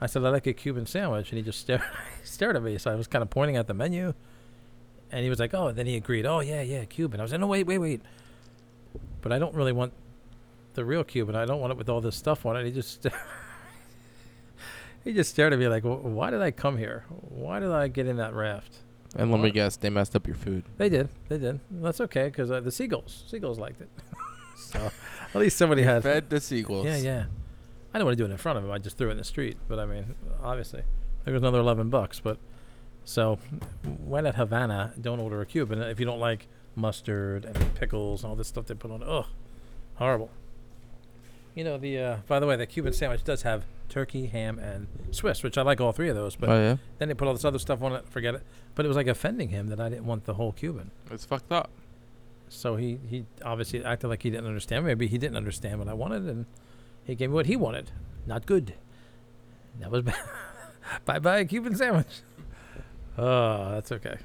I 0.00 0.06
said 0.06 0.22
I 0.24 0.28
like 0.28 0.46
a 0.46 0.52
Cuban 0.52 0.84
sandwich, 0.84 1.30
and 1.30 1.38
he 1.38 1.42
just 1.42 1.60
stared 1.64 1.82
stared 2.22 2.56
at 2.56 2.62
me. 2.62 2.76
So 2.76 2.90
I 2.90 2.96
was 2.96 3.06
kind 3.06 3.22
of 3.22 3.30
pointing 3.30 3.56
at 3.56 3.66
the 3.66 3.72
menu, 3.74 4.12
and 5.10 5.22
he 5.24 5.30
was 5.30 5.38
like, 5.38 5.54
"Oh," 5.54 5.68
and 5.68 5.78
then 5.78 5.86
he 5.86 5.96
agreed. 5.96 6.26
"Oh 6.26 6.40
yeah, 6.40 6.60
yeah, 6.60 6.84
Cuban." 6.84 7.18
I 7.18 7.22
was 7.22 7.32
like, 7.32 7.40
"No, 7.40 7.46
wait, 7.46 7.66
wait, 7.66 7.78
wait." 7.78 8.02
But 9.22 9.32
I 9.32 9.38
don't 9.38 9.54
really 9.54 9.72
want 9.72 9.94
the 10.74 10.84
real 10.84 11.04
Cuban. 11.04 11.34
I 11.34 11.46
don't 11.46 11.60
want 11.60 11.70
it 11.72 11.78
with 11.78 11.88
all 11.88 12.02
this 12.02 12.16
stuff 12.16 12.44
on 12.44 12.56
it. 12.58 12.66
He 12.66 12.72
just 12.72 13.06
he 15.04 15.14
just 15.14 15.30
stared 15.30 15.54
at 15.54 15.58
me 15.58 15.66
like, 15.68 15.82
"Wh- 15.82 16.04
"Why 16.04 16.28
did 16.30 16.42
I 16.42 16.50
come 16.50 16.76
here? 16.76 17.04
Why 17.08 17.58
did 17.58 17.70
I 17.70 17.88
get 17.88 18.06
in 18.06 18.16
that 18.18 18.34
raft?" 18.34 18.76
And 19.16 19.30
let 19.30 19.40
me 19.40 19.50
guess, 19.50 19.76
they 19.76 19.90
messed 19.90 20.16
up 20.16 20.26
your 20.26 20.36
food. 20.36 20.64
They 20.78 20.88
did. 20.88 21.08
They 21.28 21.38
did. 21.38 21.60
That's 21.70 22.00
okay 22.02 22.24
because 22.24 22.50
uh, 22.50 22.60
the 22.60 22.72
seagulls, 22.72 23.24
seagulls 23.26 23.58
liked 23.58 23.80
it. 23.80 23.88
so 24.56 24.90
at 25.34 25.40
least 25.40 25.56
somebody 25.56 25.82
had. 25.82 26.02
Fed 26.02 26.30
the 26.30 26.40
seagulls. 26.40 26.86
Yeah, 26.86 26.96
yeah. 26.96 27.24
I 27.92 27.98
didn't 27.98 28.06
want 28.06 28.18
to 28.18 28.24
do 28.24 28.28
it 28.28 28.32
in 28.32 28.38
front 28.38 28.58
of 28.58 28.64
him. 28.64 28.70
I 28.70 28.78
just 28.78 28.96
threw 28.96 29.08
it 29.08 29.12
in 29.12 29.18
the 29.18 29.24
street. 29.24 29.58
But 29.68 29.78
I 29.78 29.86
mean, 29.86 30.14
obviously, 30.42 30.82
there 31.24 31.34
was 31.34 31.42
another 31.42 31.60
eleven 31.60 31.90
bucks. 31.90 32.20
But 32.20 32.38
so 33.04 33.38
when 34.04 34.26
at 34.26 34.36
Havana, 34.36 34.94
don't 35.00 35.20
order 35.20 35.40
a 35.40 35.46
Cuban 35.46 35.82
if 35.82 36.00
you 36.00 36.06
don't 36.06 36.20
like 36.20 36.48
mustard 36.74 37.44
and 37.44 37.74
pickles 37.74 38.22
and 38.22 38.30
all 38.30 38.36
this 38.36 38.48
stuff 38.48 38.66
they 38.66 38.74
put 38.74 38.90
on. 38.90 39.02
it. 39.02 39.08
Ugh, 39.08 39.26
horrible. 39.96 40.30
You 41.54 41.64
know 41.64 41.78
the. 41.78 41.98
Uh, 41.98 42.16
by 42.26 42.40
the 42.40 42.46
way, 42.46 42.56
the 42.56 42.66
Cuban 42.66 42.92
sandwich 42.92 43.24
does 43.24 43.42
have 43.42 43.64
turkey, 43.88 44.26
ham, 44.26 44.58
and 44.58 44.86
Swiss, 45.10 45.42
which 45.42 45.58
I 45.58 45.62
like 45.62 45.80
all 45.80 45.92
three 45.92 46.08
of 46.08 46.16
those. 46.16 46.34
But 46.36 46.48
oh 46.48 46.58
yeah, 46.60 46.76
then 46.98 47.08
they 47.08 47.14
put 47.14 47.28
all 47.28 47.34
this 47.34 47.44
other 47.44 47.58
stuff 47.58 47.82
on 47.82 47.92
it. 47.92 48.08
Forget 48.08 48.34
it. 48.34 48.42
But 48.74 48.86
it 48.86 48.88
was 48.88 48.96
like 48.96 49.06
offending 49.06 49.50
him 49.50 49.68
that 49.68 49.80
I 49.80 49.88
didn't 49.90 50.06
want 50.06 50.24
the 50.24 50.34
whole 50.34 50.52
Cuban. 50.52 50.90
it's 51.10 51.24
fucked 51.26 51.52
up. 51.52 51.70
So 52.48 52.76
he, 52.76 52.98
he 53.08 53.24
obviously 53.44 53.82
acted 53.84 54.08
like 54.08 54.22
he 54.22 54.30
didn't 54.30 54.46
understand. 54.46 54.84
Maybe 54.84 55.06
he 55.06 55.16
didn't 55.18 55.36
understand 55.36 55.78
what 55.78 55.88
I 55.88 55.94
wanted, 55.94 56.24
and 56.24 56.46
He 57.04 57.14
gave 57.14 57.30
me 57.30 57.34
what 57.34 57.46
he 57.46 57.56
wanted. 57.56 57.90
Not 58.26 58.44
good. 58.46 58.74
That 59.80 59.90
was 59.90 60.02
bad. 60.04 60.16
bye 61.04 61.18
bye 61.18 61.44
Cuban 61.44 61.74
sandwich. 61.76 62.22
Oh, 63.18 63.72
that's 63.72 63.92
okay. 63.92 64.16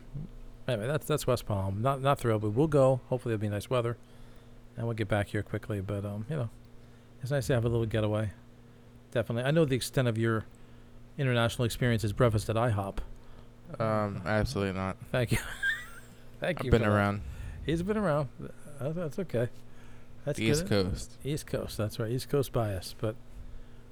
Anyway, 0.67 0.87
that's 0.87 1.05
that's 1.05 1.25
West 1.27 1.45
Palm. 1.45 1.81
Not 1.81 2.01
not 2.01 2.19
thrilled, 2.19 2.41
but 2.41 2.49
we'll 2.51 2.67
go. 2.67 2.99
Hopefully, 3.07 3.33
it'll 3.33 3.41
be 3.41 3.49
nice 3.49 3.69
weather, 3.69 3.97
and 4.75 4.85
we'll 4.85 4.95
get 4.95 5.07
back 5.07 5.27
here 5.29 5.43
quickly. 5.43 5.79
But 5.81 6.03
um, 6.05 6.25
you 6.29 6.35
know, 6.35 6.49
it's 7.27 7.31
nice 7.33 7.47
to 7.47 7.53
have 7.55 7.65
a 7.65 7.67
little 7.67 7.85
getaway. 7.85 8.29
Definitely. 9.11 9.43
I 9.43 9.51
know 9.51 9.65
the 9.65 9.75
extent 9.75 10.07
of 10.07 10.17
your 10.17 10.45
international 11.17 11.65
experience 11.65 12.05
is 12.05 12.13
breakfast 12.13 12.49
at 12.49 12.55
IHOP. 12.55 12.99
Um, 13.81 14.21
absolutely 14.25 14.79
not. 14.79 14.95
Thank 15.11 15.33
you. 15.33 15.39
Thank 16.39 16.63
you. 16.63 16.67
I've 16.67 16.71
been 16.71 16.83
for 16.83 16.89
that. 16.89 16.95
around 16.95 17.21
He's 17.65 17.83
been 17.83 17.97
around. 17.97 18.29
Uh, 18.79 18.93
That's 18.93 19.19
okay. 19.19 19.49
That's 20.23 20.37
the 20.39 20.45
good. 20.45 20.51
East 20.51 20.67
Coast. 20.67 21.11
East 21.25 21.47
Coast. 21.47 21.77
That's 21.77 21.99
right. 21.99 22.09
East 22.09 22.29
Coast 22.29 22.53
bias, 22.53 22.95
but 22.97 23.17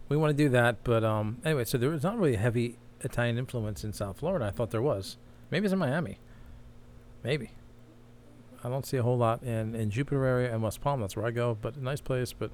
we 0.08 0.16
want 0.16 0.32
to 0.32 0.42
do 0.42 0.48
that. 0.52 0.86
But 0.86 1.04
um, 1.04 1.40
anyway, 1.44 1.66
so 1.66 1.78
there 1.78 1.90
was 1.90 2.04
not 2.04 2.18
really 2.18 2.36
a 2.36 2.40
heavy 2.40 2.78
Italian 3.02 3.38
influence 3.38 3.84
in 3.84 3.92
South 3.92 4.20
Florida. 4.20 4.46
I 4.46 4.52
thought 4.52 4.72
there 4.72 4.82
was. 4.82 5.18
Maybe 5.52 5.66
it's 5.66 5.74
in 5.74 5.80
Miami. 5.80 6.20
Maybe. 7.22 7.52
I 8.64 8.70
don't 8.70 8.86
see 8.86 8.96
a 8.96 9.04
whole 9.04 9.18
lot 9.18 9.44
in 9.44 9.76
in 9.76 9.90
Jupiter 9.90 10.24
area 10.24 10.54
and 10.54 10.64
West 10.64 10.80
Palm. 10.80 11.02
That's 11.02 11.18
where 11.18 11.26
I 11.26 11.32
go. 11.32 11.58
But 11.62 11.76
nice 11.76 12.00
place. 12.00 12.32
But 12.32 12.52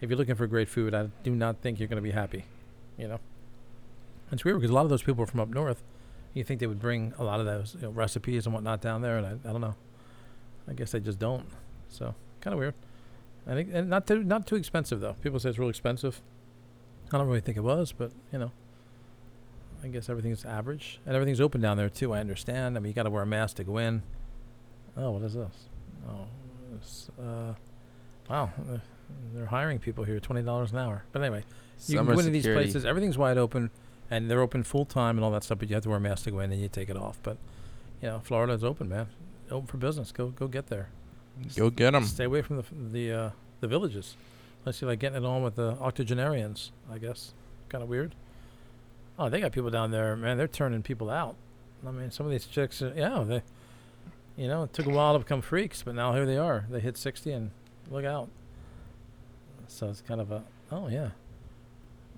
if 0.00 0.08
you're 0.08 0.18
looking 0.18 0.34
for 0.34 0.46
great 0.46 0.68
food, 0.68 0.94
I 0.94 1.08
do 1.22 1.34
not 1.34 1.60
think 1.60 1.78
you're 1.78 1.88
going 1.88 2.02
to 2.02 2.02
be 2.02 2.12
happy. 2.12 2.44
You 2.96 3.08
know. 3.08 3.20
It's 4.30 4.44
weird 4.44 4.58
because 4.58 4.70
a 4.70 4.74
lot 4.74 4.84
of 4.84 4.90
those 4.90 5.02
people 5.02 5.24
are 5.24 5.26
from 5.26 5.40
up 5.40 5.48
north. 5.48 5.82
You 6.34 6.44
think 6.44 6.60
they 6.60 6.66
would 6.66 6.80
bring 6.80 7.14
a 7.18 7.24
lot 7.24 7.40
of 7.40 7.46
those 7.46 7.74
you 7.74 7.82
know, 7.82 7.90
recipes 7.90 8.46
and 8.46 8.54
whatnot 8.54 8.80
down 8.80 9.02
there, 9.02 9.16
and 9.16 9.26
I, 9.26 9.48
I 9.48 9.52
don't 9.52 9.60
know. 9.60 9.74
I 10.68 10.74
guess 10.74 10.92
they 10.92 11.00
just 11.00 11.18
don't. 11.18 11.46
So 11.88 12.14
kind 12.40 12.52
of 12.52 12.58
weird. 12.58 12.74
I 13.46 13.54
think, 13.54 13.70
and 13.72 13.88
not 13.88 14.06
too 14.06 14.22
not 14.22 14.46
too 14.46 14.56
expensive 14.56 15.00
though. 15.00 15.14
People 15.22 15.40
say 15.40 15.48
it's 15.48 15.58
real 15.58 15.70
expensive. 15.70 16.20
I 17.10 17.16
don't 17.16 17.26
really 17.26 17.40
think 17.40 17.56
it 17.56 17.62
was, 17.62 17.92
but 17.92 18.12
you 18.30 18.38
know, 18.38 18.52
I 19.82 19.88
guess 19.88 20.10
everything's 20.10 20.44
average 20.44 21.00
and 21.06 21.14
everything's 21.14 21.40
open 21.40 21.62
down 21.62 21.78
there 21.78 21.88
too. 21.88 22.12
I 22.12 22.20
understand. 22.20 22.76
I 22.76 22.80
mean, 22.80 22.90
you 22.90 22.94
got 22.94 23.04
to 23.04 23.10
wear 23.10 23.22
a 23.22 23.26
mask 23.26 23.56
to 23.56 23.64
go 23.64 23.78
in. 23.78 24.02
Oh, 24.96 25.12
what 25.12 25.22
is 25.22 25.32
this? 25.32 25.68
Oh, 26.06 26.26
this, 26.72 27.08
uh, 27.18 27.54
wow, 28.28 28.50
uh, 28.70 28.78
they're 29.34 29.46
hiring 29.46 29.78
people 29.78 30.04
here, 30.04 30.20
twenty 30.20 30.42
dollars 30.42 30.72
an 30.72 30.78
hour. 30.78 31.04
But 31.12 31.22
anyway, 31.22 31.44
you 31.86 31.96
Summer 31.96 32.10
can 32.10 32.14
go 32.14 32.18
into 32.20 32.32
these 32.32 32.42
security. 32.42 32.64
places. 32.70 32.84
Everything's 32.84 33.18
wide 33.18 33.38
open, 33.38 33.70
and 34.10 34.30
they're 34.30 34.40
open 34.40 34.62
full 34.62 34.84
time 34.84 35.16
and 35.16 35.24
all 35.24 35.30
that 35.32 35.44
stuff. 35.44 35.58
But 35.58 35.68
you 35.68 35.74
have 35.74 35.82
to 35.84 35.88
wear 35.88 35.98
a 35.98 36.00
mask 36.00 36.24
to 36.24 36.30
go 36.30 36.40
in, 36.40 36.52
and 36.52 36.60
you 36.60 36.68
take 36.68 36.88
it 36.88 36.96
off. 36.96 37.18
But 37.22 37.36
you 38.02 38.08
know, 38.08 38.20
Florida's 38.22 38.64
open, 38.64 38.88
man. 38.88 39.06
Open 39.50 39.66
for 39.66 39.76
business. 39.76 40.12
Go 40.12 40.28
go 40.28 40.46
get 40.46 40.66
there. 40.68 40.88
Go 41.56 41.70
get 41.70 41.92
them. 41.92 42.04
Stay 42.04 42.24
away 42.24 42.42
from 42.42 42.56
the 42.56 42.64
the 42.92 43.12
uh, 43.12 43.30
the 43.60 43.68
villages, 43.68 44.16
unless 44.64 44.80
you're 44.80 44.90
like 44.90 44.98
getting 44.98 45.22
it 45.22 45.26
on 45.26 45.42
with 45.42 45.56
the 45.56 45.76
octogenarians. 45.80 46.72
I 46.90 46.98
guess 46.98 47.32
kind 47.68 47.82
of 47.82 47.88
weird. 47.88 48.14
Oh, 49.18 49.28
they 49.28 49.40
got 49.40 49.52
people 49.52 49.70
down 49.70 49.90
there, 49.90 50.14
man. 50.16 50.36
They're 50.38 50.46
turning 50.48 50.82
people 50.82 51.10
out. 51.10 51.34
I 51.86 51.90
mean, 51.90 52.10
some 52.10 52.26
of 52.26 52.32
these 52.32 52.46
chicks, 52.46 52.82
are, 52.82 52.92
yeah, 52.96 53.24
they, 53.26 53.42
you 54.36 54.48
know, 54.48 54.64
it 54.64 54.72
took 54.72 54.86
a 54.86 54.90
while 54.90 55.12
to 55.12 55.18
become 55.20 55.42
freaks, 55.42 55.82
but 55.82 55.94
now 55.94 56.12
here 56.12 56.26
they 56.26 56.36
are. 56.38 56.66
They 56.70 56.80
hit 56.80 56.96
sixty 56.96 57.32
and 57.32 57.50
look 57.90 58.04
out. 58.04 58.28
So 59.68 59.88
it's 59.88 60.00
kind 60.00 60.20
of 60.20 60.32
a 60.32 60.42
oh 60.72 60.88
yeah. 60.88 61.10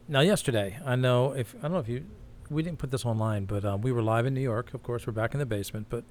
Now 0.08 0.20
yesterday, 0.20 0.78
I 0.84 0.96
know 0.96 1.32
if 1.32 1.54
I 1.58 1.62
don't 1.62 1.72
know 1.72 1.78
if 1.78 1.88
you, 1.88 2.04
we 2.48 2.62
didn't 2.62 2.78
put 2.78 2.90
this 2.90 3.04
online, 3.04 3.44
but 3.44 3.64
um, 3.64 3.80
we 3.82 3.92
were 3.92 4.02
live 4.02 4.26
in 4.26 4.34
New 4.34 4.40
York. 4.40 4.72
Of 4.74 4.82
course, 4.82 5.06
we're 5.06 5.12
back 5.12 5.34
in 5.34 5.38
the 5.40 5.46
basement, 5.46 5.86
but 5.88 6.04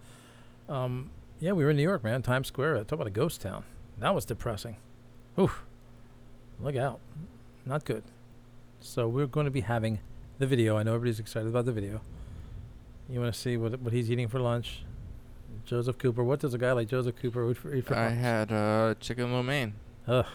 um, 0.69 1.10
yeah, 1.39 1.51
we 1.53 1.63
were 1.63 1.72
in 1.72 1.77
New 1.77 1.84
York, 1.84 2.03
man. 2.03 2.22
Times 2.22 2.48
Square. 2.48 2.75
Talk 2.84 2.93
about 2.93 3.08
a 3.08 3.12
ghost 3.12 3.41
town. 3.41 3.63
That 3.98 4.13
was 4.15 4.25
depressing. 4.25 4.77
Oof. 5.38 5.63
Look 6.62 6.75
out. 6.75 7.00
Not 7.65 7.84
good. 7.86 8.03
So 8.79 9.08
we're 9.08 9.27
going 9.27 9.46
to 9.46 9.51
be 9.51 9.62
having 9.62 10.00
the 10.38 10.48
video. 10.48 10.77
I 10.77 10.84
know 10.84 10.93
everybody's 10.96 11.19
excited 11.19 11.50
about 11.50 11.65
the 11.65 11.72
video. 11.72 12.01
You 13.10 13.19
want 13.19 13.34
to 13.34 13.39
see 13.39 13.58
what 13.58 13.79
what 13.81 13.91
he's 13.91 14.12
eating 14.12 14.27
for 14.27 14.39
lunch? 14.39 14.84
Joseph 15.65 15.98
Cooper. 15.98 16.24
What 16.24 16.39
does 16.39 16.53
a 16.53 16.58
guy 16.58 16.72
like 16.72 16.88
Joseph 16.88 17.15
Cooper 17.17 17.50
eat 17.51 17.58
for, 17.58 17.74
eat 17.74 17.86
for 17.86 17.96
I 17.96 18.08
lunch? 18.08 18.19
had 18.19 18.51
uh, 18.51 18.96
chicken 19.00 19.31
lo 19.34 19.41
mein. 19.43 19.74
Ugh. 20.08 20.25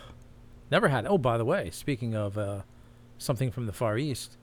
Never 0.74 0.88
had. 0.88 1.06
Oh, 1.06 1.18
by 1.18 1.38
the 1.38 1.44
way, 1.44 1.70
speaking 1.70 2.16
of 2.16 2.36
uh, 2.36 2.62
something 3.16 3.52
from 3.52 3.66
the 3.66 3.72
Far 3.72 3.96
East, 3.96 4.36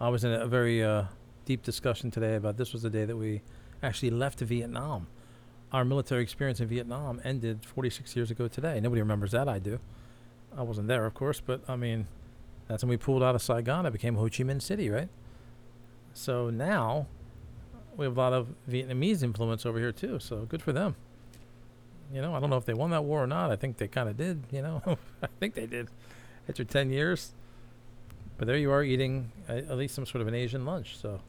I 0.00 0.08
was 0.08 0.24
in 0.24 0.32
a 0.32 0.46
very 0.46 0.82
uh, 0.82 1.02
deep 1.44 1.62
discussion 1.62 2.10
today 2.10 2.34
about 2.36 2.56
this 2.56 2.72
was 2.72 2.80
the 2.80 2.88
day 2.88 3.04
that 3.04 3.18
we 3.18 3.42
actually 3.82 4.08
left 4.08 4.40
Vietnam. 4.40 5.06
Our 5.72 5.84
military 5.84 6.22
experience 6.22 6.60
in 6.60 6.68
Vietnam 6.68 7.20
ended 7.24 7.62
46 7.62 8.16
years 8.16 8.30
ago 8.30 8.48
today. 8.48 8.80
Nobody 8.80 9.02
remembers 9.02 9.32
that. 9.32 9.50
I 9.50 9.58
do. 9.58 9.78
I 10.56 10.62
wasn't 10.62 10.88
there, 10.88 11.04
of 11.04 11.12
course, 11.12 11.42
but 11.44 11.60
I 11.68 11.76
mean, 11.76 12.06
that's 12.68 12.82
when 12.82 12.88
we 12.88 12.96
pulled 12.96 13.22
out 13.22 13.34
of 13.34 13.42
Saigon. 13.42 13.84
It 13.84 13.92
became 13.92 14.14
Ho 14.14 14.30
Chi 14.30 14.44
Minh 14.44 14.62
City, 14.62 14.88
right? 14.88 15.10
So 16.14 16.48
now 16.48 17.06
we 17.98 18.06
have 18.06 18.16
a 18.16 18.18
lot 18.18 18.32
of 18.32 18.48
Vietnamese 18.66 19.22
influence 19.22 19.66
over 19.66 19.78
here 19.78 19.92
too. 19.92 20.20
So 20.20 20.46
good 20.46 20.62
for 20.62 20.72
them. 20.72 20.96
You 22.12 22.22
know, 22.22 22.34
I 22.34 22.40
don't 22.40 22.50
know 22.50 22.56
if 22.56 22.64
they 22.64 22.74
won 22.74 22.90
that 22.90 23.04
war 23.04 23.22
or 23.22 23.26
not. 23.26 23.50
I 23.50 23.56
think 23.56 23.78
they 23.78 23.88
kind 23.88 24.08
of 24.08 24.16
did. 24.16 24.42
You 24.50 24.62
know, 24.62 24.82
I 25.22 25.28
think 25.40 25.54
they 25.54 25.66
did 25.66 25.88
after 26.48 26.64
10 26.64 26.90
years. 26.90 27.32
But 28.38 28.46
there 28.46 28.56
you 28.56 28.70
are 28.70 28.82
eating 28.82 29.32
a, 29.48 29.56
at 29.56 29.76
least 29.78 29.94
some 29.94 30.06
sort 30.06 30.22
of 30.22 30.28
an 30.28 30.34
Asian 30.34 30.64
lunch. 30.64 30.96
So 30.98 31.20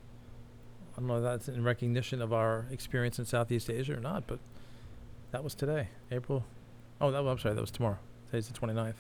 I 0.96 1.00
don't 1.00 1.08
know 1.08 1.18
if 1.18 1.24
that's 1.24 1.48
in 1.48 1.64
recognition 1.64 2.22
of 2.22 2.34
our 2.34 2.66
experience 2.72 3.20
in 3.20 3.26
Southeast 3.26 3.70
Asia 3.70 3.96
or 3.96 4.02
not, 4.02 4.28
but 4.28 4.40
that 5.32 5.44
was 5.44 5.56
today, 5.56 5.90
April. 6.12 6.44
Oh, 7.00 7.12
that, 7.12 7.20
I'm 7.20 7.40
sorry, 7.40 7.56
that 7.56 7.62
was 7.62 7.72
tomorrow. 7.72 8.00
Today's 8.30 8.48
the 8.48 8.58
29th. 8.58 8.96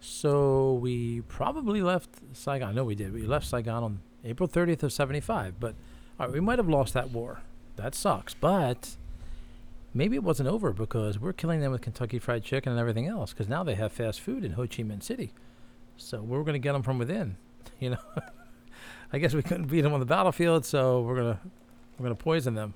So 0.00 0.74
we 0.74 1.22
probably 1.22 1.80
left 1.80 2.10
Saigon. 2.32 2.74
No, 2.74 2.84
we 2.84 2.94
did. 2.94 3.12
We 3.12 3.22
left 3.22 3.46
Saigon 3.46 3.82
on 3.82 4.00
April 4.24 4.48
30th 4.48 4.84
of 4.84 4.92
75. 4.92 5.58
But 5.58 5.74
all 6.20 6.26
right, 6.26 6.32
we 6.32 6.40
might 6.40 6.58
have 6.58 6.68
lost 6.68 6.94
that 6.94 7.10
war. 7.10 7.40
That 7.76 7.94
sucks. 7.94 8.34
But 8.34 8.96
maybe 9.94 10.16
it 10.16 10.22
wasn't 10.22 10.48
over 10.48 10.72
because 10.72 11.18
we're 11.18 11.32
killing 11.32 11.60
them 11.60 11.72
with 11.72 11.80
Kentucky 11.82 12.18
Fried 12.18 12.44
Chicken 12.44 12.72
and 12.72 12.80
everything 12.80 13.06
else 13.06 13.32
because 13.32 13.48
now 13.48 13.64
they 13.64 13.74
have 13.74 13.92
fast 13.92 14.20
food 14.20 14.44
in 14.44 14.52
Ho 14.52 14.62
Chi 14.62 14.82
Minh 14.82 15.02
City. 15.02 15.32
So 15.96 16.20
we're 16.22 16.42
going 16.42 16.52
to 16.54 16.58
get 16.58 16.72
them 16.72 16.82
from 16.82 16.98
within. 16.98 17.36
You 17.80 17.90
know, 17.90 17.98
I 19.12 19.18
guess 19.18 19.34
we 19.34 19.42
couldn't 19.42 19.66
beat 19.68 19.82
them 19.82 19.92
on 19.92 20.00
the 20.00 20.06
battlefield, 20.06 20.64
so 20.64 21.00
we're 21.02 21.14
gonna 21.14 21.38
we're 21.96 22.02
gonna 22.04 22.16
poison 22.16 22.54
them 22.54 22.74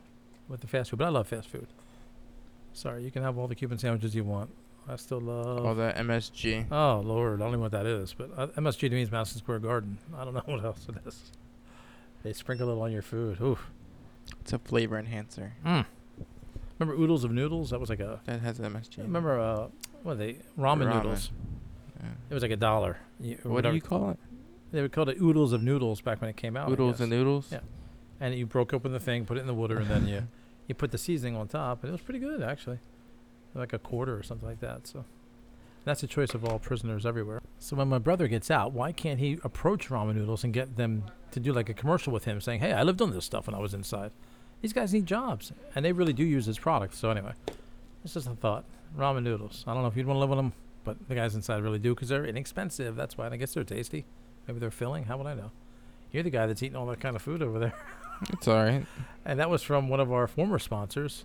with 0.48 0.60
the 0.60 0.68
fast 0.68 0.90
food. 0.90 1.00
But 1.00 1.06
I 1.06 1.08
love 1.08 1.26
fast 1.26 1.48
food. 1.48 1.66
Sorry, 2.72 3.02
you 3.02 3.10
can 3.10 3.24
have 3.24 3.36
all 3.36 3.48
the 3.48 3.56
Cuban 3.56 3.78
sandwiches 3.78 4.14
you 4.14 4.22
want. 4.22 4.50
I 4.88 4.94
still 4.94 5.20
love. 5.20 5.66
All 5.66 5.74
the 5.74 5.92
MSG. 5.96 6.70
Oh 6.70 7.00
Lord, 7.04 7.40
I 7.40 7.44
don't 7.44 7.52
know 7.52 7.58
what 7.58 7.72
that 7.72 7.86
is, 7.86 8.14
but 8.16 8.30
uh, 8.36 8.46
MSG 8.48 8.78
to 8.80 8.90
me 8.90 9.02
is 9.02 9.10
Madison 9.10 9.38
Square 9.38 9.58
Garden. 9.60 9.98
I 10.16 10.24
don't 10.24 10.34
know 10.34 10.42
what 10.46 10.64
else 10.64 10.86
it 10.88 10.94
is. 11.04 11.32
They 12.22 12.32
sprinkle 12.32 12.68
it 12.70 12.80
on 12.80 12.92
your 12.92 13.02
food. 13.02 13.40
Oof. 13.40 13.70
It's 14.40 14.52
a 14.52 14.58
flavor 14.60 14.98
enhancer. 14.98 15.54
Mm. 15.66 15.84
Remember 16.82 17.02
oodles 17.02 17.24
of 17.24 17.30
noodles? 17.32 17.70
That 17.70 17.80
was 17.80 17.88
like 17.90 18.00
a. 18.00 18.20
That 18.24 18.40
has 18.40 18.58
MSG. 18.58 18.98
in 18.98 19.04
it. 19.04 19.06
Remember 19.06 19.38
uh, 19.38 19.68
what 20.02 20.12
are 20.12 20.14
they 20.16 20.32
ramen, 20.58 20.86
Ramen. 20.88 20.94
noodles? 20.96 21.30
Yeah. 22.02 22.08
It 22.30 22.34
was 22.34 22.42
like 22.42 22.52
a 22.52 22.56
dollar. 22.56 22.98
You- 23.20 23.34
or 23.34 23.36
What 23.36 23.42
do 23.44 23.50
whatever. 23.50 23.74
you 23.74 23.80
call 23.80 24.10
it? 24.10 24.18
They 24.72 24.80
were 24.82 24.88
called 24.88 25.08
it 25.10 25.18
oodles 25.20 25.52
of 25.52 25.62
noodles 25.62 26.00
back 26.00 26.20
when 26.20 26.30
it 26.30 26.36
came 26.36 26.56
out. 26.56 26.68
I 26.68 26.72
Oodles 26.72 26.94
guess. 26.94 27.00
and 27.02 27.10
noodles. 27.10 27.48
Yeah. 27.52 27.60
and 28.20 28.34
you 28.34 28.46
broke 28.46 28.72
open 28.72 28.92
the 28.92 29.00
thing, 29.00 29.24
put 29.26 29.36
it 29.36 29.40
in 29.40 29.46
the 29.46 29.54
water, 29.54 29.76
and 29.78 29.88
then 29.88 30.08
you 30.08 30.26
you 30.66 30.74
put 30.74 30.90
the 30.90 30.98
seasoning 30.98 31.36
on 31.36 31.48
top, 31.48 31.82
and 31.82 31.88
it 31.90 31.92
was 31.92 32.00
pretty 32.00 32.20
good 32.20 32.42
actually, 32.42 32.78
like 33.54 33.72
a 33.72 33.78
quarter 33.78 34.16
or 34.16 34.22
something 34.22 34.48
like 34.48 34.60
that. 34.60 34.86
So 34.86 35.04
that's 35.84 36.00
the 36.00 36.06
choice 36.06 36.32
of 36.34 36.44
all 36.44 36.58
prisoners 36.58 37.04
everywhere. 37.04 37.40
So 37.58 37.76
when 37.76 37.88
my 37.88 37.98
brother 37.98 38.26
gets 38.28 38.50
out, 38.50 38.72
why 38.72 38.92
can't 38.92 39.20
he 39.20 39.38
approach 39.44 39.88
ramen 39.88 40.14
noodles 40.16 40.42
and 40.44 40.52
get 40.54 40.76
them 40.76 41.04
to 41.32 41.38
do 41.40 41.52
like 41.52 41.68
a 41.68 41.74
commercial 41.74 42.12
with 42.12 42.24
him, 42.24 42.40
saying, 42.40 42.60
"Hey, 42.60 42.72
I 42.72 42.82
lived 42.82 43.02
on 43.02 43.10
this 43.12 43.24
stuff 43.26 43.46
when 43.46 43.54
I 43.54 43.58
was 43.60 43.74
inside." 43.74 44.10
These 44.62 44.72
guys 44.72 44.94
need 44.94 45.06
jobs, 45.06 45.52
and 45.74 45.84
they 45.84 45.92
really 45.92 46.12
do 46.12 46.24
use 46.24 46.46
this 46.46 46.58
product. 46.58 46.94
So 46.94 47.10
anyway, 47.10 47.32
it's 48.04 48.14
just 48.14 48.26
a 48.26 48.30
thought. 48.30 48.64
Ramen 48.96 49.22
noodles. 49.24 49.64
I 49.66 49.74
don't 49.74 49.82
know 49.82 49.88
if 49.88 49.96
you'd 49.96 50.06
want 50.06 50.16
to 50.16 50.20
live 50.20 50.30
on 50.30 50.36
them, 50.36 50.52
but 50.84 50.96
the 51.08 51.14
guys 51.14 51.34
inside 51.34 51.62
really 51.62 51.78
do 51.78 51.94
because 51.94 52.08
they're 52.08 52.24
inexpensive. 52.24 52.94
That's 52.96 53.18
why. 53.18 53.26
And 53.26 53.34
I 53.34 53.36
guess 53.38 53.54
they're 53.54 53.64
tasty. 53.64 54.04
Maybe 54.46 54.60
they're 54.60 54.70
filling. 54.70 55.04
How 55.04 55.16
would 55.18 55.26
I 55.26 55.34
know? 55.34 55.50
You're 56.12 56.22
the 56.22 56.30
guy 56.30 56.46
that's 56.46 56.62
eating 56.62 56.76
all 56.76 56.86
that 56.86 57.00
kind 57.00 57.16
of 57.16 57.22
food 57.22 57.42
over 57.42 57.58
there. 57.58 57.74
It's 58.32 58.46
all 58.46 58.62
right. 58.62 58.86
And 59.24 59.40
that 59.40 59.50
was 59.50 59.62
from 59.64 59.88
one 59.88 59.98
of 59.98 60.12
our 60.12 60.28
former 60.28 60.60
sponsors, 60.60 61.24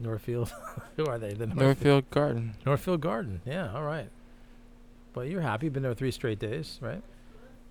Northfield. 0.00 0.52
Who 0.96 1.06
are 1.06 1.18
they? 1.20 1.34
The 1.34 1.46
North- 1.46 1.58
Northfield 1.58 2.10
Garden. 2.10 2.54
Northfield 2.66 3.00
Garden. 3.00 3.40
Yeah, 3.46 3.72
all 3.72 3.84
right. 3.84 4.08
But 5.12 5.28
you're 5.28 5.40
happy. 5.42 5.66
You've 5.66 5.72
Been 5.74 5.84
there 5.84 5.94
three 5.94 6.10
straight 6.10 6.40
days, 6.40 6.78
right? 6.82 7.00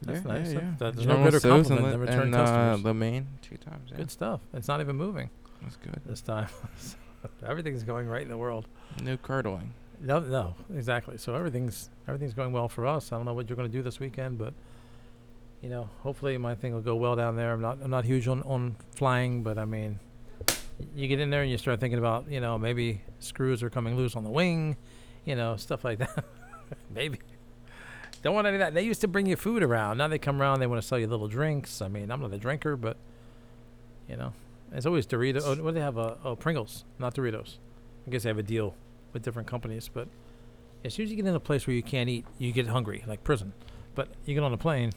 That's 0.02 0.26
yeah, 0.26 0.32
nice. 0.32 0.54
Yeah, 0.54 0.60
yeah. 0.60 0.74
that- 0.80 0.96
there's 0.96 1.08
no 1.08 1.24
better 1.24 1.40
compliment 1.40 1.86
and, 1.86 1.94
than 1.94 2.00
return 2.00 2.22
and, 2.22 2.34
customers. 2.34 2.80
Uh, 2.80 2.88
lo 2.88 2.94
mein 2.94 3.28
two 3.42 3.58
times. 3.58 3.90
Yeah. 3.92 3.98
Good 3.98 4.12
stuff. 4.12 4.42
It's 4.54 4.68
not 4.68 4.82
even 4.82 4.96
moving 4.96 5.30
That's 5.62 5.76
good. 5.76 6.02
this 6.06 6.22
time. 6.22 6.48
Everything's 7.46 7.84
going 7.84 8.08
right 8.08 8.22
in 8.22 8.30
the 8.30 8.38
world. 8.38 8.68
No 9.04 9.18
curdling. 9.18 9.74
No, 10.02 10.20
no, 10.20 10.56
exactly. 10.74 11.18
So 11.18 11.36
everything's 11.36 11.90
everything's 12.08 12.34
going 12.34 12.54
well 12.54 12.70
for 12.70 12.88
us. 12.88 13.12
I 13.12 13.18
don't 13.18 13.26
know 13.26 13.34
what 13.34 13.50
you're 13.50 13.58
going 13.58 13.70
to 13.70 13.78
do 13.78 13.84
this 13.84 14.00
weekend, 14.00 14.38
but 14.38 14.54
you 15.62 15.70
know, 15.70 15.90
hopefully 16.02 16.38
my 16.38 16.56
thing 16.56 16.74
will 16.74 16.82
go 16.82 16.96
well 16.96 17.16
down 17.18 17.36
there. 17.36 17.52
I'm 17.52 17.62
not 17.62 17.80
I'm 17.84 17.92
not 17.92 18.06
huge 18.06 18.28
on 18.28 18.42
on 18.44 18.78
flying, 18.96 19.44
but 19.44 19.58
I 19.58 19.66
mean, 19.66 20.00
you 20.96 21.08
get 21.10 21.20
in 21.20 21.30
there 21.30 21.42
and 21.42 21.52
you 21.52 21.58
start 21.58 21.82
thinking 21.82 22.00
about 22.00 22.32
you 22.32 22.40
know 22.40 22.58
maybe 22.58 23.02
screws 23.20 23.62
are 23.62 23.70
coming 23.70 23.98
loose 23.98 24.16
on 24.16 24.24
the 24.24 24.30
wing, 24.30 24.78
you 25.26 25.36
know, 25.36 25.58
stuff 25.58 25.84
like 25.84 26.00
that. 26.00 26.24
Maybe. 26.94 27.20
Don't 28.22 28.36
want 28.36 28.48
any 28.48 28.56
of 28.56 28.60
that. 28.60 28.74
They 28.74 28.84
used 28.84 29.02
to 29.02 29.08
bring 29.08 29.26
you 29.26 29.36
food 29.36 29.64
around. 29.64 29.98
Now 29.98 30.08
they 30.08 30.20
come 30.20 30.42
around. 30.42 30.60
They 30.60 30.68
want 30.68 30.82
to 30.82 30.88
sell 30.88 31.00
you 31.00 31.08
little 31.08 31.28
drinks. 31.28 31.82
I 31.82 31.88
mean, 31.88 32.12
I'm 32.12 32.22
not 32.22 32.34
a 32.34 32.38
drinker, 32.38 32.76
but 32.76 32.98
you 34.08 34.18
know, 34.18 34.34
it's 34.74 34.86
always 34.86 35.08
Doritos. 35.08 35.44
Oh, 35.46 35.56
what 35.64 35.72
do 35.72 35.72
they 35.72 35.80
have? 35.82 35.98
Uh, 35.98 36.16
oh, 36.24 36.36
Pringles, 36.36 36.84
not 36.98 37.16
Doritos. 37.16 37.58
I 38.08 38.12
guess 38.12 38.24
they 38.24 38.30
have 38.30 38.38
a 38.38 38.44
deal 38.44 38.76
with 39.14 39.24
different 39.24 39.48
companies, 39.48 39.90
but 39.92 40.08
as 40.84 40.94
soon 40.94 41.06
as 41.06 41.12
you 41.12 41.16
get 41.16 41.26
in 41.26 41.36
a 41.36 41.40
place 41.40 41.68
where 41.68 41.76
you 41.76 41.84
can't 41.84 42.10
eat, 42.10 42.26
you 42.38 42.52
get 42.52 42.68
hungry, 42.68 43.04
like 43.08 43.24
prison. 43.24 43.54
But 43.96 44.10
you 44.26 44.34
get 44.34 44.44
on 44.44 44.54
a 44.54 44.58
plane, 44.58 44.92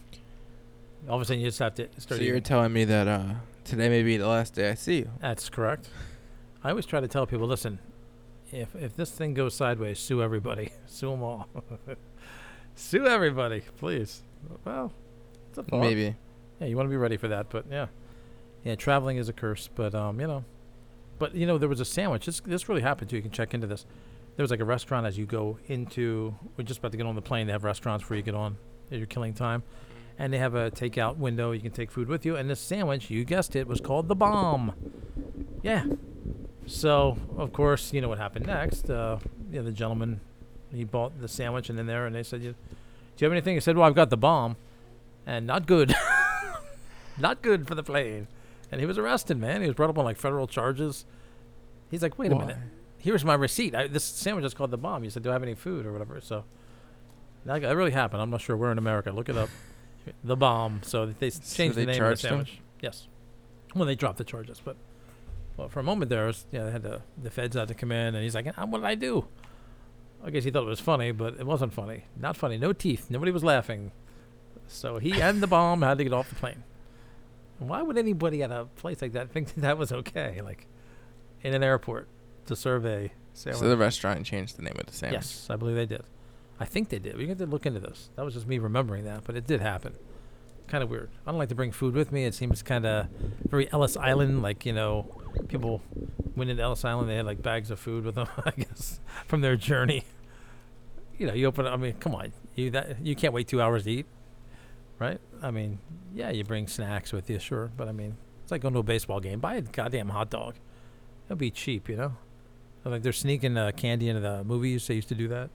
all 1.09 1.17
of 1.17 1.23
a 1.23 1.25
sudden 1.25 1.41
you 1.41 1.49
just 1.49 1.59
have 1.59 1.75
to 1.76 1.88
start. 1.99 2.19
So 2.21 2.25
you're 2.25 2.37
eating. 2.37 2.45
telling 2.45 2.73
me 2.73 2.85
that 2.85 3.09
uh, 3.09 3.25
today 3.64 3.88
may 3.88 4.02
be 4.02 4.17
the 4.17 4.29
last 4.29 4.55
day 4.55 4.71
I 4.71 4.75
see 4.75 4.99
you. 4.99 5.11
That's 5.21 5.49
correct. 5.49 5.88
I 6.62 6.71
always 6.71 6.87
try 6.87 7.00
to 7.00 7.09
tell 7.09 7.26
people, 7.26 7.47
listen, 7.47 7.79
if 8.52 8.75
if 8.76 8.95
this 8.97 9.11
thing 9.11 9.35
goes 9.35 9.55
sideways, 9.55 9.99
sue 9.99 10.23
everybody, 10.23 10.71
sue 10.87 11.11
them 11.11 11.23
all, 11.23 11.49
sue 12.75 13.07
everybody, 13.07 13.62
please. 13.79 14.23
Well, 14.64 14.93
it's 15.49 15.59
a 15.59 15.62
thought. 15.62 15.81
Maybe. 15.81 16.17
Yeah, 16.61 16.67
you 16.67 16.76
want 16.76 16.87
to 16.87 16.91
be 16.91 16.97
ready 16.97 17.17
for 17.17 17.29
that, 17.29 17.50
but 17.50 17.67
yeah, 17.71 17.87
yeah, 18.64 18.75
traveling 18.75 19.17
is 19.17 19.29
a 19.29 19.33
curse. 19.33 19.69
But 19.75 19.95
um, 19.95 20.21
you 20.21 20.26
know, 20.26 20.45
but 21.19 21.35
you 21.35 21.47
know, 21.47 21.59
there 21.59 21.69
was 21.69 21.81
a 21.81 21.85
sandwich. 21.85 22.26
This 22.26 22.41
this 22.41 22.69
really 22.69 22.83
happened 22.83 23.11
too. 23.11 23.17
You 23.17 23.23
can 23.23 23.31
check 23.31 23.55
into 23.55 23.67
this. 23.67 23.85
There 24.37 24.43
was 24.43 24.50
like 24.50 24.61
a 24.61 24.64
restaurant 24.64 25.07
as 25.07 25.19
you 25.19 25.26
go 25.26 25.59
into. 25.67 26.35
We're 26.57 26.64
just 26.64 26.79
about 26.79 26.93
to 26.93 26.97
get 26.97 27.07
on 27.07 27.14
the 27.14 27.23
plane. 27.23 27.47
They 27.47 27.52
have 27.52 27.64
restaurants 27.64 28.09
where 28.09 28.17
you 28.17 28.23
get 28.23 28.35
on. 28.35 28.57
You're 28.91 29.07
killing 29.07 29.35
time, 29.35 29.62
and 30.19 30.33
they 30.33 30.38
have 30.38 30.55
a 30.55 30.71
takeout 30.71 31.17
window. 31.17 31.52
You 31.52 31.61
can 31.61 31.73
take 31.73 31.91
food 31.91 32.09
with 32.09 32.25
you. 32.25 32.37
And 32.37 32.49
this 32.49 32.61
sandwich, 32.61 33.11
you 33.11 33.25
guessed 33.25 33.57
it, 33.57 33.67
was 33.67 33.81
called 33.81 34.09
the 34.09 34.14
bomb. 34.14 34.73
Yeah. 35.62 35.85
So 36.67 37.19
of 37.37 37.52
course, 37.52 37.93
you 37.93 38.00
know 38.00 38.09
what 38.09 38.19
happened 38.19 38.47
next. 38.47 38.88
Uh, 38.88 39.19
yeah, 39.50 39.62
the 39.62 39.73
gentleman, 39.73 40.21
he 40.75 40.85
bought 40.85 41.21
the 41.21 41.29
sandwich 41.29 41.69
and 41.71 41.79
in 41.79 41.87
there, 41.87 42.07
and 42.07 42.14
they 42.14 42.23
said, 42.23 42.43
"You, 42.43 42.52
do 42.52 42.57
you 43.19 43.26
have 43.26 43.33
anything?" 43.33 43.55
He 43.55 43.61
said, 43.61 43.76
"Well, 43.76 43.87
I've 43.87 43.95
got 43.95 44.11
the 44.11 44.17
bomb." 44.17 44.57
and 45.25 45.47
not 45.47 45.67
good. 45.67 45.95
not 47.19 47.43
good 47.43 47.67
for 47.69 47.75
the 47.75 47.83
plane. 47.83 48.26
And 48.71 48.81
he 48.81 48.87
was 48.87 48.99
arrested, 48.99 49.38
man. 49.38 49.61
He 49.61 49.67
was 49.69 49.76
brought 49.76 49.91
up 49.91 49.99
on 49.99 50.05
like 50.05 50.17
federal 50.17 50.47
charges. 50.47 51.05
He's 51.91 52.02
like, 52.02 52.19
wait 52.19 52.33
a 52.33 52.35
minute. 52.35 52.57
Here's 52.99 53.25
my 53.25 53.35
receipt. 53.35 53.75
I, 53.75 53.87
this 53.87 54.02
sandwich 54.02 54.45
is 54.45 54.55
called 54.55 54.71
the 54.71 54.79
bomb. 54.79 55.02
He 55.02 55.11
said, 55.11 55.23
do 55.23 55.31
I 55.31 55.35
have 55.35 55.43
any 55.45 55.55
food 55.55 55.85
or 55.87 55.93
whatever? 55.93 56.21
So 56.21 56.45
that, 57.45 57.62
that 57.62 57.76
really 57.76 57.91
happened. 57.91 58.23
I'm 58.23 58.31
not 58.31 58.41
sure. 58.41 58.57
We're 58.57 58.73
in 58.73 58.79
America. 58.79 59.12
Look 59.12 59.29
it 59.29 59.37
up. 59.37 59.49
the 60.25 60.37
bomb. 60.37 60.81
So 60.85 61.07
they 61.07 61.26
s- 61.29 61.41
So 61.45 61.57
changed 61.57 61.76
they 61.76 61.85
the 61.85 61.93
name 61.93 62.02
of 62.02 62.09
the 62.09 62.17
charged 62.17 62.25
him? 62.25 62.29
sandwich. 62.31 62.61
Yes. 62.81 63.07
Well, 63.76 63.85
they 63.85 63.95
dropped 63.95 64.19
the 64.19 64.25
charges, 64.25 64.61
but 64.64 64.76
well, 65.57 65.69
for 65.69 65.81
a 65.81 65.85
moment 65.85 66.09
there, 66.09 66.26
was, 66.26 66.47
yeah, 66.50 66.64
they 66.64 66.73
had 66.73 66.83
the 66.83 67.02
the 67.23 67.31
feds 67.31 67.55
had 67.57 67.69
to 67.69 67.75
come 67.75 67.93
in, 67.93 68.14
and 68.14 68.25
he's 68.25 68.35
like, 68.35 68.47
"Ah, 68.59 68.64
"What 68.67 68.79
did 68.79 68.87
I 68.87 68.95
do?" 68.95 69.26
I 70.25 70.31
guess 70.31 70.45
he 70.45 70.50
thought 70.50 70.62
it 70.62 70.67
was 70.67 70.81
funny, 70.81 71.12
but 71.12 71.35
it 71.38 71.47
wasn't 71.47 71.73
funny. 71.73 72.05
Not 72.17 72.37
funny. 72.37 72.57
No 72.59 72.73
teeth. 72.73 73.11
Nobody 73.11 73.33
was 73.33 73.43
laughing. 73.43 73.93
So 74.69 74.99
he 74.99 75.21
and 75.21 75.43
the 75.43 75.47
bomb 75.47 75.83
had 75.83 75.99
to 75.99 76.05
get 76.05 76.12
off 76.12 76.29
the 76.29 76.35
plane. 76.37 76.62
Why 77.59 77.83
would 77.83 77.99
anybody 77.99 78.43
at 78.43 78.50
a 78.50 78.67
place 78.76 79.02
like 79.02 79.12
that 79.12 79.31
think 79.31 79.55
that, 79.55 79.61
that 79.62 79.79
was 79.79 79.93
okay? 79.93 80.41
Like 80.43 80.67
in 81.43 81.55
an 81.55 81.62
airport 81.62 82.09
to 82.47 82.57
survey. 82.57 83.12
sandwich? 83.35 83.61
So 83.61 83.69
the 83.69 83.76
restaurant 83.76 84.25
changed 84.25 84.57
the 84.57 84.62
name 84.62 84.76
of 84.79 84.87
the 84.87 84.93
sandwich. 84.93 85.23
yes, 85.23 85.47
I 85.50 85.57
believe 85.57 85.76
they 85.76 85.87
did. 85.87 86.02
I 86.61 86.64
think 86.64 86.91
they 86.91 86.99
did. 86.99 87.17
We 87.17 87.29
have 87.29 87.38
to 87.38 87.47
look 87.47 87.67
into 87.67 87.81
this. 87.81 88.11
That 88.17 88.25
was 88.25 88.35
just 88.35 88.47
me 88.47 88.59
remembering 88.59 89.05
that, 89.05 89.25
but 89.25 89.37
it 89.37 89.47
did 89.47 89.61
happen. 89.61 89.95
Kind 90.69 90.85
of 90.85 90.91
weird. 90.91 91.11
I 91.26 91.31
don't 91.31 91.38
like 91.38 91.49
to 91.49 91.55
bring 91.55 91.73
food 91.73 91.95
with 91.95 92.12
me. 92.12 92.25
It 92.25 92.35
seems 92.35 92.62
kind 92.62 92.87
of 92.87 93.09
very 93.49 93.71
Ellis 93.73 93.97
Island. 93.97 94.43
Like 94.43 94.64
you 94.64 94.73
know, 94.73 95.22
people 95.49 95.83
went 96.37 96.51
into 96.51 96.62
Ellis 96.62 96.85
Island. 96.85 97.09
They 97.09 97.17
had 97.17 97.27
like 97.27 97.43
bags 97.43 97.71
of 97.71 97.79
food 97.79 98.05
with 98.05 98.15
them. 98.15 98.29
I 98.45 98.51
guess 98.53 99.01
from 99.27 99.41
their 99.41 99.57
journey. 99.57 100.05
You 101.19 101.27
know, 101.27 101.35
you 101.35 101.47
open. 101.47 101.67
it- 101.67 101.71
I 101.71 101.77
mean, 101.77 101.95
come 101.95 102.15
on. 102.15 102.33
You 102.55 102.71
that 102.73 103.05
you 103.05 103.15
can't 103.15 103.33
wait 103.33 103.49
two 103.49 103.61
hours 103.62 103.85
to 103.85 103.91
eat, 103.93 104.07
right? 104.99 105.21
I 105.43 105.51
mean, 105.51 105.79
yeah, 106.15 106.31
you 106.31 106.45
bring 106.45 106.66
snacks 106.68 107.12
with 107.12 107.29
you, 107.31 107.38
sure, 107.38 107.71
but 107.77 107.88
I 107.88 107.92
mean, 107.92 108.16
it's 108.42 108.51
like 108.53 108.62
going 108.62 108.75
to 108.75 108.81
a 108.81 108.83
baseball 108.83 109.21
game. 109.21 109.38
Buy 109.40 109.55
a 109.57 109.62
goddamn 109.62 110.09
hot 110.11 110.31
dog. 110.31 110.55
It'll 111.27 111.37
be 111.37 111.51
cheap, 111.51 111.88
you 111.88 111.97
know. 111.97 112.16
Like 112.85 113.03
they're 113.03 113.12
sneaking 113.12 113.57
uh, 113.57 113.71
candy 113.77 114.09
into 114.09 114.21
the 114.21 114.42
movies. 114.45 114.87
They 114.87 114.95
used 114.95 115.09
to 115.09 115.14
do 115.14 115.29
that. 115.29 115.51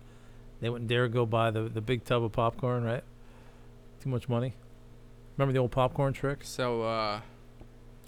They 0.61 0.69
wouldn't 0.69 0.89
dare 0.89 1.07
go 1.07 1.25
buy 1.25 1.51
the 1.51 1.63
the 1.63 1.81
big 1.81 2.03
tub 2.05 2.23
of 2.23 2.31
popcorn, 2.31 2.83
right? 2.83 3.03
Too 4.01 4.09
much 4.09 4.29
money. 4.29 4.53
Remember 5.35 5.51
the 5.53 5.59
old 5.59 5.71
popcorn 5.71 6.13
trick? 6.13 6.39
So 6.43 6.81
uh, 6.83 7.19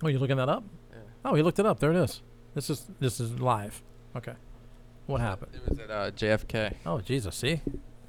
Oh, 0.01 0.07
you 0.07 0.17
looking 0.17 0.37
that 0.37 0.49
up? 0.49 0.63
Oh, 1.25 1.35
he 1.35 1.41
looked 1.43 1.59
it 1.59 1.65
up. 1.65 1.79
There 1.79 1.91
it 1.91 1.97
is. 1.97 2.21
This 2.55 2.69
is 2.69 2.85
this 2.99 3.19
is 3.19 3.39
live. 3.39 3.81
Okay. 4.15 4.33
What 5.05 5.21
happened? 5.21 5.51
it 5.55 5.67
was 5.69 5.79
at 5.79 5.89
uh, 5.91 6.11
JFK 6.11 6.75
Oh, 6.85 7.01
Jesus. 7.01 7.35
See? 7.35 7.61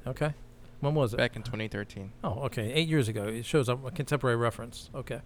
Okay. 0.05 0.33
When 0.81 0.93
was 0.95 1.13
it? 1.13 1.17
back 1.17 1.35
in 1.35 1.43
2013. 1.43 2.11
Oh, 2.23 2.41
okay. 2.45 2.71
Eight 2.73 2.87
years 2.87 3.07
ago. 3.07 3.23
It 3.25 3.45
shows 3.45 3.69
up 3.69 3.85
a 3.85 3.91
contemporary 3.91 4.35
reference. 4.37 4.89
Okay. 4.95 5.21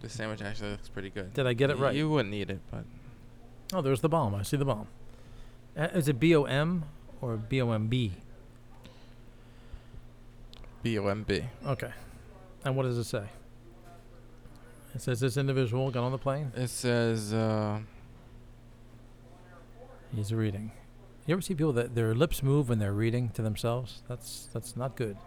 The 0.00 0.08
sandwich 0.08 0.42
actually 0.42 0.72
looks 0.72 0.88
pretty 0.88 1.10
good. 1.10 1.32
Did 1.34 1.46
I 1.46 1.52
get 1.54 1.70
it 1.70 1.78
right? 1.78 1.94
You 1.94 2.08
wouldn't 2.10 2.34
eat 2.34 2.50
it, 2.50 2.60
but 2.70 2.84
Oh, 3.72 3.82
there's 3.82 4.00
the 4.00 4.08
bomb. 4.08 4.34
I 4.34 4.42
see 4.42 4.56
the 4.56 4.64
bomb. 4.64 4.86
Uh, 5.76 5.88
is 5.94 6.06
it 6.08 6.20
B 6.20 6.34
O 6.36 6.44
M 6.44 6.84
or 7.20 7.36
B 7.36 7.60
O 7.62 7.70
M 7.72 7.88
B? 7.88 8.12
B 10.82 10.98
O 10.98 11.06
M 11.08 11.22
B. 11.24 11.42
Okay. 11.66 11.90
And 12.64 12.76
what 12.76 12.82
does 12.84 12.98
it 12.98 13.04
say? 13.04 13.24
It 14.96 15.02
says 15.02 15.20
this 15.20 15.36
individual 15.36 15.90
got 15.90 16.04
on 16.04 16.10
the 16.12 16.16
plane. 16.16 16.52
It 16.56 16.68
says 16.70 17.34
uh, 17.34 17.80
He's 20.14 20.32
reading. 20.32 20.72
You 21.26 21.34
ever 21.34 21.42
see 21.42 21.54
people 21.54 21.74
that 21.74 21.94
their 21.94 22.14
lips 22.14 22.42
move 22.42 22.70
when 22.70 22.78
they're 22.78 22.94
reading 22.94 23.28
to 23.34 23.42
themselves? 23.42 24.02
That's 24.08 24.48
that's 24.54 24.74
not 24.74 24.96
good. 24.96 25.18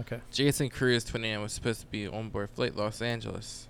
Okay. 0.00 0.18
Jason 0.32 0.68
Cruz, 0.68 1.04
29, 1.04 1.40
was 1.40 1.52
supposed 1.52 1.80
to 1.82 1.86
be 1.86 2.08
on 2.08 2.30
board 2.30 2.50
flight 2.50 2.74
Los 2.74 3.00
Angeles 3.00 3.68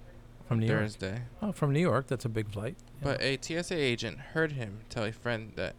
From 0.49 0.61
New 0.61 0.67
York. 0.67 0.81
Thursday, 0.81 1.21
Oh, 1.43 1.53
from 1.53 1.75
New 1.75 1.81
York. 1.81 2.07
That's 2.07 2.25
a 2.25 2.31
big 2.31 2.51
flight. 2.51 2.77
But 3.03 3.21
a 3.21 3.39
TSA 3.39 3.77
agent 3.77 4.19
heard 4.33 4.53
him 4.53 4.79
tell 4.89 5.05
a 5.05 5.13
friend 5.13 5.53
that 5.57 5.75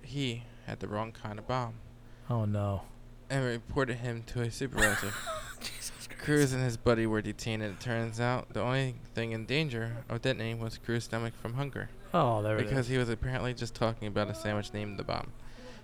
he 0.00 0.44
had 0.66 0.80
the 0.80 0.88
wrong 0.88 1.12
kind 1.12 1.38
of 1.38 1.46
bomb 1.46 1.74
oh 2.30 2.46
no. 2.46 2.82
and 3.28 3.44
reported 3.44 3.96
him 3.98 4.22
to 4.28 4.40
a 4.40 4.50
supervisor. 4.50 5.12
Cruz 6.22 6.52
and 6.52 6.62
his 6.62 6.76
buddy 6.76 7.06
were 7.06 7.22
detained, 7.22 7.62
and 7.62 7.72
it 7.74 7.80
turns 7.80 8.20
out 8.20 8.52
the 8.52 8.60
only 8.60 8.94
thing 9.14 9.32
in 9.32 9.46
danger 9.46 10.04
of 10.08 10.22
detonating 10.22 10.60
was 10.60 10.78
Cruz's 10.78 11.04
stomach 11.04 11.34
from 11.40 11.54
hunger. 11.54 11.88
Oh, 12.12 12.42
there 12.42 12.56
because 12.56 12.88
he 12.88 12.98
was 12.98 13.08
apparently 13.08 13.54
just 13.54 13.74
talking 13.74 14.08
about 14.08 14.28
a 14.28 14.34
sandwich 14.34 14.72
named 14.72 14.98
the 14.98 15.04
bomb. 15.04 15.32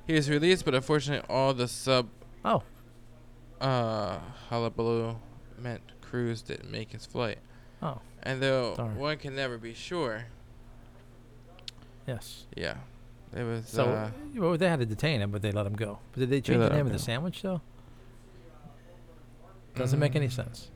He 0.07 0.12
was 0.14 0.29
released, 0.31 0.64
but 0.64 0.75
unfortunately, 0.75 1.27
all 1.29 1.55
the 1.55 1.68
sub 1.68 2.09
Oh, 2.44 2.62
uh, 3.61 4.18
hullabaloo 4.51 5.16
meant 5.59 5.81
Cruz 6.03 6.42
didn't 6.42 6.70
make 6.70 6.92
his 6.92 7.07
flight. 7.07 7.38
oh, 7.83 8.01
And 8.22 8.40
though 8.42 8.75
Darn. 8.77 8.96
one 8.96 9.16
can 9.18 9.35
never 9.35 9.57
be 9.59 9.72
sure, 9.75 10.27
yes. 12.07 12.46
yeah, 12.57 12.75
it 13.35 13.42
was. 13.42 13.68
So 13.68 13.85
uh, 13.87 14.11
well, 14.37 14.57
they 14.57 14.68
had 14.68 14.81
to 14.81 14.87
detain 14.87 15.20
him, 15.20 15.31
but 15.31 15.42
they 15.42 15.53
let 15.53 15.66
him 15.66 15.75
go. 15.75 15.99
But 16.12 16.20
did 16.20 16.31
they 16.31 16.40
change 16.40 16.59
the 16.61 16.66
him 16.66 16.72
name 16.72 16.87
of 16.87 16.92
the 16.92 16.99
go. 16.99 17.05
sandwich 17.05 17.42
though? 17.42 17.61
Doesn't 19.76 19.98
make 19.98 20.16
any 20.16 20.28
mm, 20.28 20.32
sense. 20.32 20.70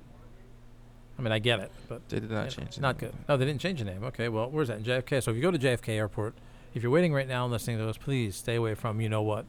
I 1.18 1.22
mean, 1.22 1.32
I 1.32 1.38
get 1.38 1.60
it, 1.60 1.70
but 1.88 2.08
They 2.08 2.20
did 2.20 2.30
not 2.30 2.36
you 2.38 2.44
know, 2.44 2.50
change 2.50 2.78
it. 2.78 2.80
Not 2.80 2.98
good. 2.98 3.12
No, 3.28 3.36
they 3.36 3.44
didn't 3.44 3.60
change 3.60 3.78
the 3.78 3.84
name. 3.84 4.04
Okay, 4.04 4.28
well, 4.28 4.50
where's 4.50 4.68
that 4.68 4.78
in 4.78 4.84
JFK? 4.84 5.22
So 5.22 5.30
if 5.30 5.36
you 5.36 5.42
go 5.42 5.50
to 5.50 5.58
JFK 5.58 5.88
Airport, 5.90 6.34
if 6.74 6.82
you're 6.82 6.92
waiting 6.92 7.12
right 7.12 7.28
now 7.28 7.44
and 7.44 7.52
listening 7.52 7.78
to 7.78 7.88
us, 7.88 7.96
please 7.96 8.36
stay 8.36 8.54
away 8.54 8.74
from 8.74 9.00
you 9.00 9.08
know 9.08 9.22
what. 9.22 9.44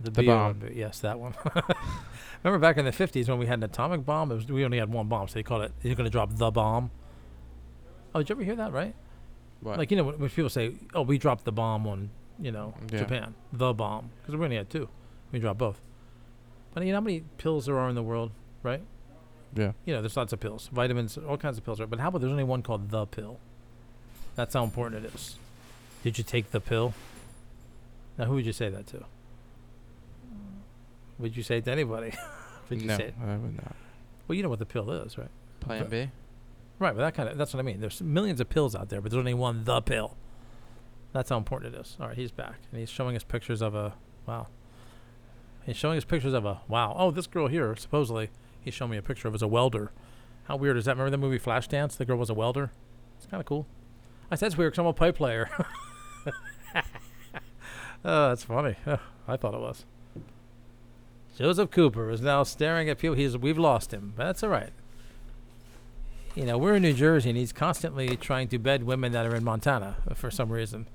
The 0.00 0.10
BO 0.10 0.24
bomb. 0.24 0.62
Yes, 0.72 0.98
that 1.00 1.18
one. 1.20 1.34
Remember 2.42 2.58
back 2.60 2.76
in 2.76 2.84
the 2.84 2.90
50s 2.90 3.28
when 3.28 3.38
we 3.38 3.46
had 3.46 3.58
an 3.58 3.64
atomic 3.64 4.04
bomb? 4.04 4.30
It 4.32 4.34
was, 4.34 4.46
we 4.46 4.64
only 4.64 4.78
had 4.78 4.92
one 4.92 5.08
bomb, 5.08 5.28
so 5.28 5.34
they 5.34 5.42
called 5.42 5.62
it. 5.62 5.72
You're 5.82 5.94
going 5.94 6.04
to 6.06 6.10
drop 6.10 6.36
the 6.36 6.50
bomb. 6.50 6.90
Oh, 8.14 8.18
did 8.20 8.28
you 8.28 8.34
ever 8.34 8.44
hear 8.44 8.56
that? 8.56 8.72
Right? 8.72 8.94
What? 9.60 9.78
Like 9.78 9.90
you 9.90 9.96
know 9.96 10.04
when, 10.04 10.18
when 10.18 10.30
people 10.30 10.50
say, 10.50 10.74
"Oh, 10.94 11.02
we 11.02 11.18
dropped 11.18 11.44
the 11.44 11.52
bomb 11.52 11.86
on 11.86 12.10
you 12.38 12.52
know 12.52 12.74
Yeah. 12.92 12.98
Japan," 12.98 13.34
the 13.52 13.72
bomb, 13.72 14.10
because 14.20 14.36
we 14.36 14.44
only 14.44 14.56
had 14.56 14.68
two. 14.68 14.88
We 15.32 15.38
dropped 15.38 15.58
both. 15.58 15.80
But 16.74 16.84
you 16.84 16.90
know 16.90 16.96
how 16.98 17.02
many 17.04 17.24
pills 17.38 17.66
there 17.66 17.78
are 17.78 17.88
in 17.88 17.94
the 17.94 18.02
world, 18.02 18.32
right? 18.64 18.82
yeah. 19.54 19.72
You 19.84 19.94
know, 19.94 20.02
there's 20.02 20.16
lots 20.16 20.32
of 20.32 20.40
pills, 20.40 20.68
vitamins, 20.72 21.16
all 21.16 21.36
kinds 21.36 21.58
of 21.58 21.64
pills. 21.64 21.78
Right? 21.78 21.88
But 21.88 22.00
how 22.00 22.08
about 22.08 22.20
there's 22.20 22.32
only 22.32 22.44
one 22.44 22.62
called 22.62 22.90
the 22.90 23.06
pill? 23.06 23.38
That's 24.34 24.54
how 24.54 24.64
important 24.64 25.04
it 25.04 25.14
is. 25.14 25.36
Did 26.02 26.18
you 26.18 26.24
take 26.24 26.50
the 26.50 26.60
pill? 26.60 26.92
Now, 28.18 28.24
who 28.24 28.34
would 28.34 28.46
you 28.46 28.52
say 28.52 28.68
that 28.68 28.86
to? 28.88 29.04
Would 31.18 31.36
you 31.36 31.42
say 31.42 31.58
it 31.58 31.64
to 31.66 31.70
anybody? 31.70 32.12
would 32.70 32.82
you 32.82 32.88
no, 32.88 32.96
say 32.96 33.04
it? 33.04 33.14
I 33.22 33.36
would 33.36 33.56
not. 33.56 33.76
Well, 34.26 34.36
you 34.36 34.42
know 34.42 34.48
what 34.48 34.58
the 34.58 34.66
pill 34.66 34.90
is, 34.90 35.16
right? 35.16 35.28
Plan 35.60 35.86
B. 35.88 36.10
Right, 36.78 36.94
but 36.94 37.02
that 37.02 37.14
kind 37.14 37.28
of 37.28 37.38
that's 37.38 37.54
what 37.54 37.60
I 37.60 37.62
mean. 37.62 37.80
There's 37.80 38.02
millions 38.02 38.40
of 38.40 38.48
pills 38.48 38.74
out 38.74 38.88
there, 38.88 39.00
but 39.00 39.12
there's 39.12 39.20
only 39.20 39.34
one 39.34 39.64
the 39.64 39.80
pill. 39.80 40.16
That's 41.12 41.30
how 41.30 41.36
important 41.36 41.74
it 41.74 41.80
is. 41.80 41.96
All 42.00 42.08
right, 42.08 42.16
he's 42.16 42.32
back 42.32 42.56
and 42.70 42.80
he's 42.80 42.90
showing 42.90 43.14
us 43.14 43.22
pictures 43.22 43.62
of 43.62 43.76
a 43.76 43.94
wow. 44.26 44.48
He's 45.64 45.76
showing 45.76 45.96
us 45.96 46.04
pictures 46.04 46.34
of 46.34 46.44
a 46.44 46.60
wow. 46.66 46.94
Oh, 46.98 47.10
this 47.12 47.28
girl 47.28 47.46
here, 47.46 47.74
supposedly, 47.76 48.30
he's 48.64 48.74
showed 48.74 48.88
me 48.88 48.96
a 48.96 49.02
picture 49.02 49.28
of 49.28 49.34
as 49.34 49.42
a 49.42 49.48
welder. 49.48 49.92
How 50.44 50.56
weird 50.56 50.76
is 50.76 50.84
that? 50.84 50.96
Remember 50.96 51.10
the 51.10 51.18
movie 51.18 51.38
Flashdance? 51.38 51.96
The 51.96 52.04
girl 52.04 52.16
was 52.16 52.30
a 52.30 52.34
welder. 52.34 52.70
It's 53.16 53.26
kind 53.26 53.40
of 53.40 53.46
cool. 53.46 53.66
I 54.30 54.36
said 54.36 54.46
it's 54.46 54.56
weird 54.56 54.72
because 54.72 54.80
I'm 54.80 54.86
a 54.86 54.92
pipe 54.92 55.16
player. 55.16 55.48
oh, 58.04 58.28
that's 58.28 58.44
funny. 58.44 58.76
I 59.28 59.36
thought 59.36 59.54
it 59.54 59.60
was. 59.60 59.84
Joseph 61.36 61.70
Cooper 61.70 62.10
is 62.10 62.20
now 62.20 62.42
staring 62.42 62.88
at 62.88 62.98
people. 62.98 63.16
He's 63.16 63.36
we've 63.36 63.58
lost 63.58 63.92
him, 63.92 64.12
but 64.16 64.24
that's 64.24 64.42
all 64.42 64.50
right. 64.50 64.70
You 66.34 66.44
know, 66.44 66.58
we're 66.58 66.74
in 66.74 66.82
New 66.82 66.92
Jersey, 66.92 67.30
and 67.30 67.38
he's 67.38 67.52
constantly 67.52 68.16
trying 68.16 68.48
to 68.48 68.58
bed 68.58 68.84
women 68.84 69.12
that 69.12 69.26
are 69.26 69.34
in 69.34 69.44
Montana 69.44 69.96
for 70.14 70.30
some 70.30 70.50
reason. 70.50 70.86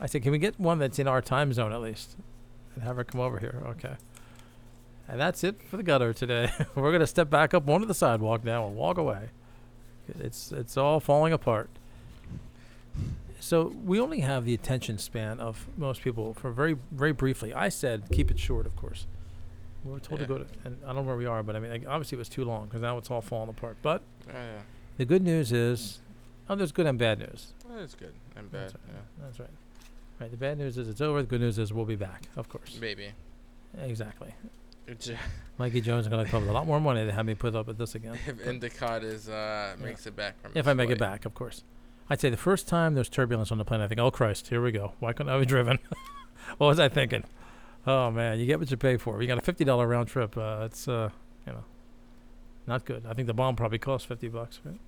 I 0.00 0.06
said, 0.06 0.22
can 0.22 0.32
we 0.32 0.38
get 0.38 0.58
one 0.58 0.78
that's 0.78 0.98
in 0.98 1.06
our 1.06 1.20
time 1.20 1.52
zone 1.52 1.72
at 1.72 1.80
least, 1.80 2.16
and 2.74 2.82
have 2.82 2.96
her 2.96 3.04
come 3.04 3.20
over 3.20 3.38
here? 3.38 3.62
Okay. 3.66 3.94
And 5.10 5.20
that's 5.20 5.42
it 5.42 5.60
for 5.68 5.76
the 5.76 5.82
gutter 5.82 6.12
today. 6.12 6.50
we're 6.76 6.92
gonna 6.92 7.06
step 7.06 7.28
back 7.28 7.52
up 7.52 7.68
onto 7.68 7.84
the 7.86 7.94
sidewalk 7.94 8.44
now 8.44 8.66
and 8.66 8.76
walk 8.76 8.96
away. 8.96 9.30
It's 10.20 10.52
it's 10.52 10.76
all 10.76 11.00
falling 11.00 11.32
apart. 11.32 11.68
So 13.40 13.74
we 13.84 13.98
only 13.98 14.20
have 14.20 14.44
the 14.44 14.54
attention 14.54 14.98
span 14.98 15.40
of 15.40 15.66
most 15.76 16.02
people 16.02 16.34
for 16.34 16.50
very 16.52 16.76
very 16.92 17.12
briefly. 17.12 17.52
I 17.52 17.68
said 17.70 18.04
keep 18.12 18.30
it 18.30 18.38
short, 18.38 18.66
of 18.66 18.76
course. 18.76 19.06
We 19.84 19.92
were 19.92 19.98
told 20.00 20.20
Yeah. 20.20 20.26
to 20.26 20.32
go 20.34 20.38
to, 20.38 20.46
and 20.64 20.78
I 20.84 20.88
don't 20.88 20.96
know 20.96 21.02
where 21.02 21.16
we 21.16 21.26
are, 21.26 21.42
but 21.42 21.56
I 21.56 21.58
mean, 21.60 21.70
like, 21.70 21.84
obviously 21.88 22.16
it 22.16 22.20
was 22.20 22.28
too 22.28 22.44
long 22.44 22.66
because 22.66 22.82
now 22.82 22.98
it's 22.98 23.10
all 23.10 23.22
falling 23.22 23.48
apart. 23.48 23.78
But 23.82 24.02
Oh, 24.28 24.32
yeah. 24.34 24.60
the 24.98 25.06
good 25.06 25.22
news 25.22 25.52
is, 25.52 26.00
oh, 26.50 26.54
there's 26.54 26.70
good 26.70 26.86
and 26.86 26.98
bad 26.98 27.18
news. 27.18 27.54
Well, 27.66 27.78
that's 27.78 27.94
good. 27.94 28.12
And 28.36 28.52
bad. 28.52 28.60
That's 28.64 28.74
right. 28.74 28.82
Yeah. 28.88 29.24
That's 29.24 29.40
right. 29.40 29.50
Right. 30.20 30.30
The 30.30 30.36
bad 30.36 30.58
news 30.58 30.76
is 30.76 30.86
it's 30.88 31.00
over. 31.00 31.22
The 31.22 31.28
good 31.28 31.40
news 31.40 31.58
is 31.58 31.72
we'll 31.72 31.86
be 31.86 31.96
back, 31.96 32.24
of 32.36 32.48
course. 32.50 32.76
Maybe. 32.80 33.12
Exactly. 33.82 34.34
Mikey 35.58 35.82
Jonez 35.82 36.00
is 36.00 36.08
going 36.08 36.24
to 36.24 36.30
come 36.30 36.42
with 36.42 36.50
a 36.50 36.52
lot 36.54 36.66
more 36.66 36.80
money 36.80 37.04
to 37.04 37.12
have 37.12 37.26
me 37.26 37.34
put 37.34 37.54
up 37.54 37.66
with 37.66 37.76
this 37.78 37.94
again. 37.94 38.18
If 38.26 38.46
Endicott 38.46 39.04
is 39.04 39.28
uh 39.28 39.74
Yeah. 39.78 39.84
makes 39.84 40.06
it 40.06 40.16
back 40.16 40.40
from. 40.40 40.52
If 40.54 40.66
I 40.66 40.72
make 40.74 40.90
it 40.90 40.98
back, 40.98 41.24
of 41.26 41.34
course. 41.34 41.64
I'd 42.08 42.20
say 42.20 42.28
the 42.30 42.36
first 42.36 42.66
time 42.66 42.94
there's 42.94 43.08
turbulence 43.08 43.52
on 43.52 43.58
the 43.58 43.64
plane, 43.64 43.80
I 43.80 43.86
think, 43.88 44.00
oh 44.00 44.10
Christ, 44.10 44.48
here 44.48 44.60
we 44.62 44.72
go. 44.72 44.92
Why 44.98 45.12
couldn't 45.12 45.32
I 45.32 45.38
be 45.38 45.46
driven? 45.46 45.78
what 46.58 46.66
was 46.66 46.80
I 46.80 46.88
thinking? 46.88 47.24
Oh 47.86 48.10
man, 48.10 48.38
you 48.40 48.46
get 48.46 48.58
what 48.58 48.70
you 48.70 48.76
pay 48.76 48.96
for. 48.96 49.20
You 49.22 49.28
got 49.28 49.38
a 49.38 49.42
fifty 49.42 49.64
dollar 49.64 49.86
round 49.86 50.08
trip. 50.08 50.36
Uh, 50.36 50.62
it's 50.64 50.88
uh, 50.88 51.10
you 51.46 51.52
know, 51.52 51.64
not 52.66 52.84
good. 52.84 53.04
I 53.08 53.14
think 53.14 53.26
the 53.26 53.34
bomb 53.34 53.54
probably 53.56 53.78
cost 53.78 54.06
fifty 54.06 54.28
bucks. 54.28 54.60
Right? 54.64 54.80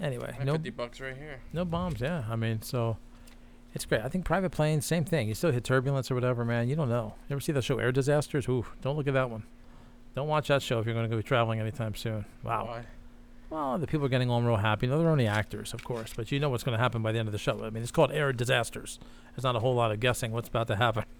Anyway, 0.00 0.36
no, 0.44 0.54
Fifty 0.54 0.70
bucks 0.70 1.00
right 1.00 1.16
here. 1.16 1.40
no 1.52 1.64
bombs. 1.64 2.00
Yeah, 2.00 2.24
I 2.28 2.34
mean, 2.36 2.62
so 2.62 2.96
it's 3.74 3.84
great. 3.84 4.02
I 4.02 4.08
think 4.08 4.24
private 4.24 4.50
planes, 4.50 4.86
same 4.86 5.04
thing. 5.04 5.28
You 5.28 5.34
still 5.34 5.52
hit 5.52 5.64
turbulence 5.64 6.10
or 6.10 6.14
whatever, 6.14 6.44
man. 6.44 6.68
You 6.68 6.76
don't 6.76 6.88
know. 6.88 7.14
You 7.28 7.34
ever 7.34 7.40
see 7.40 7.52
the 7.52 7.60
show 7.60 7.78
Air 7.78 7.92
Disasters? 7.92 8.48
Ooh, 8.48 8.64
don't 8.80 8.96
look 8.96 9.08
at 9.08 9.14
that 9.14 9.30
one. 9.30 9.42
Don't 10.14 10.28
watch 10.28 10.48
that 10.48 10.62
show 10.62 10.78
if 10.78 10.86
you're 10.86 10.94
going 10.94 11.04
to 11.04 11.10
go 11.10 11.16
be 11.16 11.24
traveling 11.24 11.60
anytime 11.60 11.94
soon. 11.94 12.24
Wow. 12.44 12.66
Why? 12.66 12.84
Well, 13.50 13.78
the 13.78 13.86
people 13.86 14.06
are 14.06 14.08
getting 14.08 14.28
home 14.28 14.46
real 14.46 14.56
happy. 14.56 14.86
No, 14.86 14.98
they're 14.98 15.10
only 15.10 15.26
actors, 15.26 15.74
of 15.74 15.84
course, 15.84 16.12
but 16.16 16.30
you 16.32 16.40
know 16.40 16.48
what's 16.48 16.62
going 16.62 16.76
to 16.76 16.82
happen 16.82 17.02
by 17.02 17.12
the 17.12 17.18
end 17.18 17.28
of 17.28 17.32
the 17.32 17.38
show. 17.38 17.64
I 17.64 17.70
mean, 17.70 17.82
it's 17.82 17.92
called 17.92 18.12
air 18.12 18.32
disasters. 18.32 18.98
There's 19.34 19.44
not 19.44 19.56
a 19.56 19.60
whole 19.60 19.74
lot 19.74 19.90
of 19.90 20.00
guessing 20.00 20.32
what's 20.32 20.48
about 20.48 20.68
to 20.68 20.76
happen. 20.76 21.04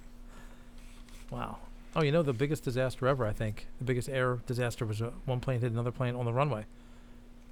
Wow. 1.30 1.56
Oh, 1.96 2.02
you 2.02 2.12
know 2.12 2.22
the 2.22 2.32
biggest 2.32 2.62
disaster 2.62 3.08
ever? 3.08 3.26
I 3.26 3.32
think 3.32 3.66
the 3.78 3.84
biggest 3.84 4.08
air 4.08 4.38
disaster 4.46 4.84
was 4.84 5.00
uh, 5.00 5.10
one 5.24 5.40
plane 5.40 5.60
hit 5.60 5.72
another 5.72 5.90
plane 5.90 6.14
on 6.14 6.24
the 6.26 6.32
runway 6.32 6.66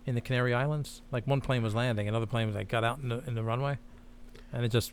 in 0.07 0.15
the 0.15 0.21
Canary 0.21 0.53
Islands. 0.53 1.03
Like 1.11 1.27
one 1.27 1.41
plane 1.41 1.63
was 1.63 1.75
landing, 1.75 2.07
another 2.07 2.27
plane 2.27 2.47
was 2.47 2.55
like 2.55 2.69
got 2.69 2.85
out 2.85 2.99
in 2.99 3.09
the 3.09 3.23
in 3.27 3.35
the 3.35 3.43
runway, 3.43 3.79
and 4.53 4.65
it 4.65 4.69
just 4.71 4.93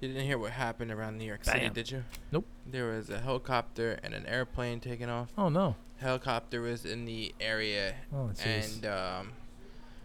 You 0.00 0.08
didn't 0.08 0.24
hear 0.24 0.38
what 0.38 0.52
happened 0.52 0.90
around 0.90 1.18
New 1.18 1.24
York 1.24 1.44
City, 1.44 1.68
did 1.70 1.90
you? 1.90 2.04
Nope. 2.32 2.46
There 2.66 2.86
was 2.88 3.10
a 3.10 3.18
helicopter 3.20 3.98
and 4.02 4.14
an 4.14 4.26
airplane 4.26 4.80
taking 4.80 5.08
off. 5.08 5.30
oh 5.38 5.48
no. 5.48 5.76
Helicopter 5.98 6.60
was 6.60 6.84
in 6.84 7.04
the 7.04 7.34
area, 7.40 7.94
Oh, 8.12 8.30
and 8.44 8.84
um, 8.84 9.32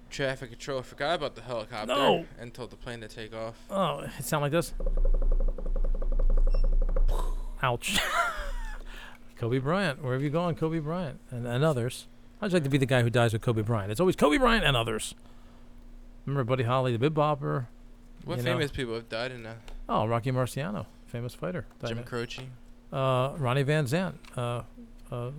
traffic 0.09 0.51
control 0.51 0.81
forgot 0.83 1.15
about 1.15 1.35
the 1.35 1.41
helicopter 1.41 1.87
No. 1.93 2.25
and 2.39 2.53
told 2.53 2.69
the 2.69 2.75
plane 2.77 3.01
to 3.01 3.07
take 3.07 3.33
off. 3.35 3.55
Oh, 3.69 3.99
it 4.17 4.23
sound 4.23 4.43
like 4.43 4.51
this. 4.51 4.73
Ouch. 7.61 7.99
Kobe 9.37 9.57
Bryant, 9.59 10.03
where 10.03 10.13
have 10.13 10.21
you 10.21 10.29
gone, 10.29 10.55
Kobe 10.55 10.79
Bryant, 10.79 11.19
and, 11.31 11.45
and 11.47 11.63
others? 11.63 12.07
I'd 12.41 12.53
like 12.53 12.63
to 12.63 12.69
be 12.69 12.77
the 12.77 12.85
guy 12.85 13.01
who 13.01 13.09
dies 13.09 13.33
with 13.33 13.41
Kobe 13.41 13.61
Bryant. 13.61 13.91
It's 13.91 13.99
always 13.99 14.15
Kobe 14.15 14.37
Bryant 14.37 14.63
and 14.65 14.77
others. 14.77 15.15
Remember 16.25 16.43
Buddy 16.45 16.63
Holly, 16.63 16.91
the 16.93 16.99
Big 16.99 17.13
Bopper? 17.13 17.67
What 18.25 18.37
You 18.37 18.43
know. 18.43 18.51
famous 18.53 18.71
people 18.71 18.93
have 18.95 19.09
died 19.09 19.31
in 19.31 19.43
that? 19.43 19.57
Oh, 19.87 20.05
Rocky 20.05 20.31
Marciano, 20.31 20.85
famous 21.07 21.33
fighter. 21.33 21.65
Jim 21.85 22.03
Croce. 22.03 22.41
uh, 22.93 23.33
Ronnie 23.37 23.63
Van 23.63 23.85
Zant. 23.85 24.13
Uh, 24.37 24.61
uh, 25.11 25.31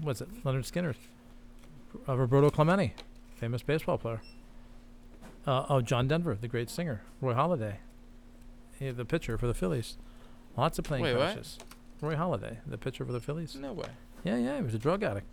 what's 0.00 0.20
it? 0.20 0.28
Lynyrd 0.44 0.64
Skynyrd. 0.70 0.94
Uh, 2.08 2.16
Roberto 2.16 2.50
Clemente, 2.50 2.94
famous 3.36 3.62
baseball 3.62 3.98
player. 3.98 4.20
Uh, 5.46 5.64
oh, 5.68 5.80
John 5.80 6.06
Denver, 6.08 6.36
the 6.40 6.48
great 6.48 6.68
singer. 6.70 7.02
Roy 7.20 7.34
Halladay, 7.34 7.76
he, 8.78 8.90
the 8.90 9.04
pitcher 9.04 9.38
for 9.38 9.46
the 9.46 9.54
Phillies. 9.54 9.96
Lots 10.56 10.78
of 10.78 10.84
plane 10.84 11.02
Wait, 11.02 11.14
what? 11.16 11.22
crashes. 11.34 11.58
Roy 12.00 12.14
Halladay, 12.14 12.58
the 12.66 12.78
pitcher 12.78 13.04
for 13.04 13.12
the 13.12 13.20
Phillies. 13.20 13.56
No 13.56 13.72
way. 13.72 13.88
Yeah, 14.24 14.36
yeah, 14.36 14.56
he 14.56 14.62
was 14.62 14.74
a 14.74 14.78
drug 14.78 15.02
addict. 15.02 15.26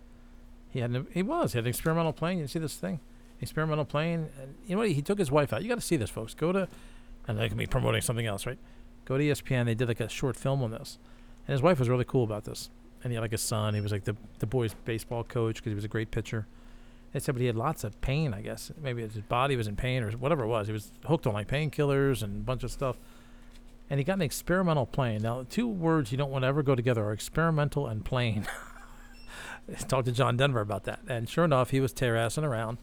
He 0.70 0.80
had 0.80 0.90
an, 0.90 1.06
he 1.12 1.22
was 1.22 1.52
he 1.52 1.58
had 1.58 1.64
an 1.64 1.68
experimental 1.68 2.12
plane. 2.12 2.38
You 2.38 2.46
see 2.46 2.58
this 2.58 2.76
thing, 2.76 3.00
experimental 3.40 3.84
plane. 3.84 4.28
And 4.40 4.54
you 4.66 4.74
know 4.76 4.80
what? 4.82 4.90
He 4.90 5.02
took 5.02 5.18
his 5.18 5.30
wife 5.30 5.52
out. 5.52 5.62
You 5.62 5.68
got 5.68 5.76
to 5.76 5.80
see 5.80 5.96
this, 5.96 6.10
folks. 6.10 6.34
Go 6.34 6.52
to, 6.52 6.68
and 7.26 7.38
they 7.38 7.48
can 7.48 7.58
be 7.58 7.66
promoting 7.66 8.00
something 8.00 8.26
else, 8.26 8.46
right? 8.46 8.58
Go 9.04 9.18
to 9.18 9.24
ESPN. 9.24 9.66
They 9.66 9.74
did 9.74 9.88
like 9.88 10.00
a 10.00 10.08
short 10.08 10.36
film 10.36 10.62
on 10.62 10.70
this, 10.70 10.98
and 11.46 11.52
his 11.52 11.62
wife 11.62 11.78
was 11.78 11.88
really 11.88 12.04
cool 12.04 12.24
about 12.24 12.44
this. 12.44 12.70
And 13.02 13.12
he 13.12 13.14
had 13.14 13.22
like 13.22 13.32
a 13.32 13.38
son. 13.38 13.74
He 13.74 13.80
was 13.80 13.92
like 13.92 14.04
the 14.04 14.16
the 14.38 14.46
boys' 14.46 14.74
baseball 14.84 15.22
coach 15.24 15.56
because 15.56 15.70
he 15.70 15.74
was 15.74 15.84
a 15.84 15.88
great 15.88 16.10
pitcher. 16.10 16.46
They 17.12 17.20
said, 17.20 17.34
but 17.34 17.40
he 17.40 17.46
had 17.46 17.56
lots 17.56 17.84
of 17.84 18.00
pain. 18.00 18.34
I 18.34 18.42
guess 18.42 18.72
maybe 18.80 19.02
his 19.02 19.16
body 19.22 19.56
was 19.56 19.68
in 19.68 19.76
pain 19.76 20.02
or 20.02 20.10
whatever 20.12 20.44
it 20.44 20.48
was. 20.48 20.66
He 20.66 20.72
was 20.72 20.92
hooked 21.06 21.26
on 21.26 21.34
like 21.34 21.48
painkillers 21.48 22.22
and 22.22 22.42
a 22.42 22.44
bunch 22.44 22.64
of 22.64 22.70
stuff. 22.70 22.98
And 23.88 23.98
he 24.00 24.04
got 24.04 24.14
an 24.14 24.22
experimental 24.22 24.84
plane. 24.84 25.22
Now, 25.22 25.46
two 25.48 25.68
words 25.68 26.10
you 26.10 26.18
don't 26.18 26.30
want 26.30 26.42
to 26.42 26.48
ever 26.48 26.62
go 26.62 26.74
together 26.74 27.04
are 27.04 27.12
experimental 27.12 27.86
and 27.86 28.04
plane. 28.04 28.46
Talked 29.88 30.06
to 30.06 30.12
John 30.12 30.36
Denver 30.36 30.60
about 30.60 30.84
that, 30.84 31.00
and 31.08 31.28
sure 31.28 31.44
enough, 31.44 31.70
he 31.70 31.80
was 31.80 31.92
terrassing 31.92 32.44
around 32.44 32.78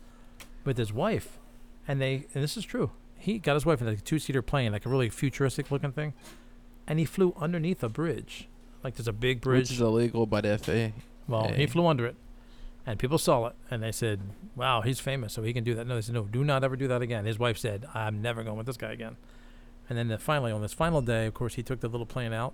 with 0.65 0.77
his 0.77 0.91
wife, 0.91 1.39
and 1.87 2.01
they 2.01 2.25
and 2.33 2.43
this 2.43 2.57
is 2.57 2.65
true. 2.65 2.91
He 3.23 3.39
got 3.39 3.53
his 3.53 3.65
wife 3.65 3.79
in 3.79 3.87
like 3.87 3.99
a 3.99 4.01
two-seater 4.01 4.41
plane, 4.41 4.73
like 4.73 4.85
a 4.85 4.89
really 4.89 5.07
futuristic-looking 5.07 5.93
thing, 5.93 6.13
and 6.85 6.99
he 6.99 7.05
flew 7.05 7.33
underneath 7.39 7.81
a 7.81 7.87
bridge, 7.87 8.49
like 8.83 8.95
there's 8.95 9.07
a 9.07 9.13
big 9.13 9.39
bridge. 9.39 9.69
Which 9.69 9.71
is 9.71 9.79
illegal 9.79 10.25
by 10.25 10.41
the 10.41 10.57
FAA. 10.57 10.99
Well, 11.25 11.47
he 11.47 11.65
flew 11.65 11.87
under 11.87 12.05
it, 12.05 12.17
and 12.85 12.99
people 12.99 13.17
saw 13.17 13.45
it, 13.45 13.55
and 13.71 13.81
they 13.81 13.93
said, 13.93 14.19
"Wow, 14.57 14.81
he's 14.81 14.99
famous, 14.99 15.31
so 15.31 15.41
he 15.41 15.53
can 15.53 15.63
do 15.63 15.73
that." 15.75 15.87
No, 15.87 15.95
they 15.95 16.01
said, 16.01 16.15
"No, 16.15 16.23
do 16.23 16.43
not 16.43 16.65
ever 16.65 16.75
do 16.75 16.89
that 16.89 17.01
again." 17.01 17.23
His 17.23 17.39
wife 17.39 17.57
said, 17.57 17.85
"I'm 17.93 18.21
never 18.21 18.43
going 18.43 18.57
with 18.57 18.67
this 18.67 18.75
guy 18.75 18.91
again." 18.91 19.15
And 19.87 19.97
then 19.97 20.09
the, 20.09 20.17
finally, 20.17 20.51
on 20.51 20.61
this 20.61 20.73
final 20.73 21.01
day, 21.01 21.25
of 21.25 21.33
course, 21.33 21.53
he 21.53 21.63
took 21.63 21.79
the 21.79 21.87
little 21.87 22.05
plane 22.05 22.33
out, 22.33 22.53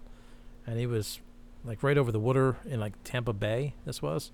and 0.68 0.78
he 0.78 0.86
was 0.86 1.20
like 1.66 1.82
right 1.82 1.98
over 1.98 2.12
the 2.12 2.20
water 2.20 2.58
in 2.64 2.80
like 2.80 2.94
Tampa 3.04 3.34
Bay. 3.34 3.74
This 3.86 4.04
was, 4.04 4.32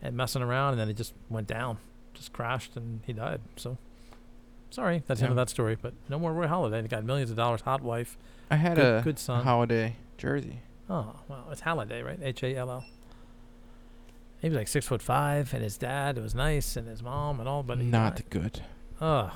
and 0.00 0.16
messing 0.16 0.40
around, 0.40 0.72
and 0.72 0.80
then 0.80 0.88
it 0.88 0.96
just 0.96 1.12
went 1.28 1.46
down, 1.46 1.76
just 2.14 2.32
crashed, 2.32 2.76
and 2.76 3.00
he 3.06 3.12
died. 3.12 3.42
So, 3.56 3.76
sorry, 4.70 5.02
that's 5.06 5.20
the 5.20 5.26
end 5.26 5.32
of 5.32 5.36
that 5.36 5.48
story. 5.50 5.76
But 5.80 5.94
no 6.08 6.18
more 6.18 6.32
Roy 6.32 6.46
Halladay. 6.46 6.82
He 6.82 6.88
got 6.88 7.04
millions 7.04 7.30
of 7.30 7.36
dollars, 7.36 7.60
hot 7.62 7.82
wife. 7.82 8.16
I 8.50 8.56
had 8.56 8.76
Good- 8.76 9.00
a 9.00 9.02
good 9.02 9.18
son. 9.18 9.44
Halladay 9.44 9.92
jersey. 10.18 10.60
Oh, 10.88 11.16
well, 11.28 11.46
it's 11.50 11.62
Halladay, 11.62 12.04
right? 12.04 12.18
H 12.22 12.42
A 12.44 12.54
L 12.56 12.70
L. 12.70 12.84
He 14.40 14.48
was 14.48 14.56
like 14.56 14.68
six 14.68 14.86
foot 14.86 15.02
five, 15.02 15.52
and 15.54 15.62
his 15.62 15.76
dad 15.78 16.18
was 16.18 16.34
nice, 16.34 16.76
and 16.76 16.86
his 16.86 17.02
mom, 17.02 17.40
and 17.40 17.48
all. 17.48 17.62
But 17.62 17.78
Not 17.78 18.16
died. 18.16 18.24
good. 18.30 18.60
Ugh. 19.00 19.32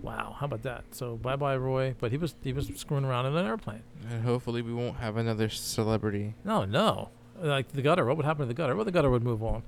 Wow. 0.00 0.36
How 0.38 0.46
about 0.46 0.62
that? 0.62 0.84
So 0.92 1.16
bye 1.16 1.36
bye 1.36 1.56
Roy. 1.56 1.94
But 1.98 2.12
he 2.12 2.16
was 2.18 2.34
he 2.42 2.52
was 2.52 2.70
screwing 2.76 3.04
around 3.04 3.26
in 3.26 3.36
an 3.36 3.46
airplane. 3.46 3.82
And 4.10 4.22
hopefully 4.24 4.62
we 4.62 4.72
won't 4.72 4.96
have 4.96 5.16
another 5.16 5.48
celebrity. 5.48 6.34
No, 6.44 6.64
no. 6.64 7.08
Like 7.40 7.72
the 7.72 7.82
gutter. 7.82 8.04
What 8.04 8.16
would 8.16 8.24
happen 8.26 8.42
to 8.42 8.46
the 8.46 8.54
gutter? 8.54 8.74
Well, 8.76 8.84
the 8.84 8.92
gutter 8.92 9.10
would 9.10 9.22
move 9.24 9.42
on. 9.42 9.62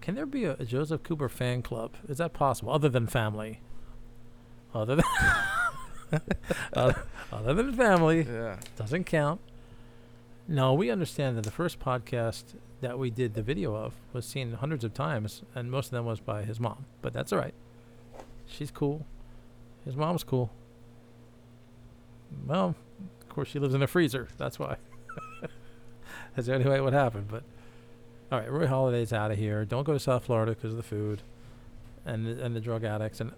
Can 0.00 0.14
there 0.14 0.26
be 0.26 0.44
a, 0.44 0.52
a 0.58 0.64
Joseph 0.64 1.02
Cooper 1.02 1.28
fan 1.28 1.62
club? 1.62 1.94
Is 2.08 2.18
that 2.18 2.32
possible? 2.32 2.72
Other 2.72 2.88
than 2.88 3.06
family. 3.06 3.60
Other 4.74 4.96
than 4.96 5.04
other, 6.72 7.02
other 7.32 7.54
than 7.54 7.72
family. 7.74 8.26
Yeah. 8.28 8.56
Doesn't 8.76 9.04
count. 9.04 9.40
No, 10.48 10.74
we 10.74 10.90
understand 10.90 11.36
that 11.36 11.44
the 11.44 11.50
first 11.50 11.78
podcast 11.78 12.54
that 12.80 12.98
we 12.98 13.10
did 13.10 13.34
the 13.34 13.42
video 13.42 13.74
of 13.74 13.94
was 14.12 14.26
seen 14.26 14.52
hundreds 14.52 14.84
of 14.84 14.94
times, 14.94 15.42
and 15.54 15.70
most 15.70 15.86
of 15.86 15.92
them 15.92 16.06
was 16.06 16.18
by 16.18 16.42
his 16.42 16.58
mom. 16.58 16.86
But 17.02 17.12
that's 17.12 17.32
all 17.32 17.38
right. 17.38 17.54
She's 18.46 18.70
cool. 18.70 19.06
His 19.84 19.96
mom's 19.96 20.24
cool. 20.24 20.50
Well, 22.46 22.74
of 23.20 23.28
course, 23.28 23.48
she 23.48 23.58
lives 23.58 23.74
in 23.74 23.82
a 23.82 23.86
freezer. 23.86 24.28
That's 24.38 24.58
why. 24.58 24.76
that's 26.34 26.46
the 26.46 26.54
only 26.54 26.68
way 26.68 26.76
it 26.76 26.84
would 26.84 26.92
happen. 26.92 27.26
But 27.30 27.44
all 28.30 28.38
right, 28.38 28.50
Roy 28.50 28.66
Halladay's 28.66 29.12
out 29.12 29.30
of 29.30 29.38
here. 29.38 29.64
Don't 29.64 29.84
go 29.84 29.92
to 29.92 29.98
South 30.00 30.24
Florida 30.24 30.52
because 30.52 30.72
of 30.72 30.76
the 30.76 30.82
food, 30.82 31.22
and 32.04 32.26
the, 32.26 32.44
and 32.44 32.54
the 32.54 32.60
drug 32.60 32.84
addicts. 32.84 33.20
And 33.20 33.32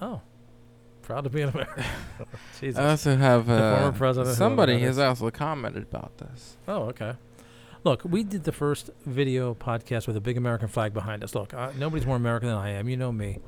oh, 0.00 0.20
proud 1.02 1.24
to 1.24 1.30
be 1.30 1.42
an 1.42 1.50
American. 1.50 1.84
Jesus. 2.60 2.78
I 2.78 2.90
also 2.90 3.16
have 3.16 3.48
uh, 3.50 3.76
former 3.76 3.98
president, 3.98 4.36
Somebody 4.36 4.78
has 4.80 4.98
also 4.98 5.30
commented 5.30 5.82
about 5.82 6.16
this. 6.18 6.56
Oh, 6.66 6.84
okay. 6.84 7.14
Look, 7.84 8.02
we 8.04 8.22
did 8.22 8.44
the 8.44 8.52
first 8.52 8.90
video 9.04 9.54
podcast 9.54 10.06
with 10.06 10.16
a 10.16 10.20
big 10.20 10.36
American 10.36 10.68
flag 10.68 10.94
behind 10.94 11.24
us. 11.24 11.34
Look, 11.34 11.52
uh, 11.52 11.72
nobody's 11.76 12.06
more 12.06 12.14
American 12.16 12.48
than 12.48 12.56
I 12.56 12.70
am. 12.70 12.88
You 12.88 12.96
know 12.96 13.10
me. 13.10 13.40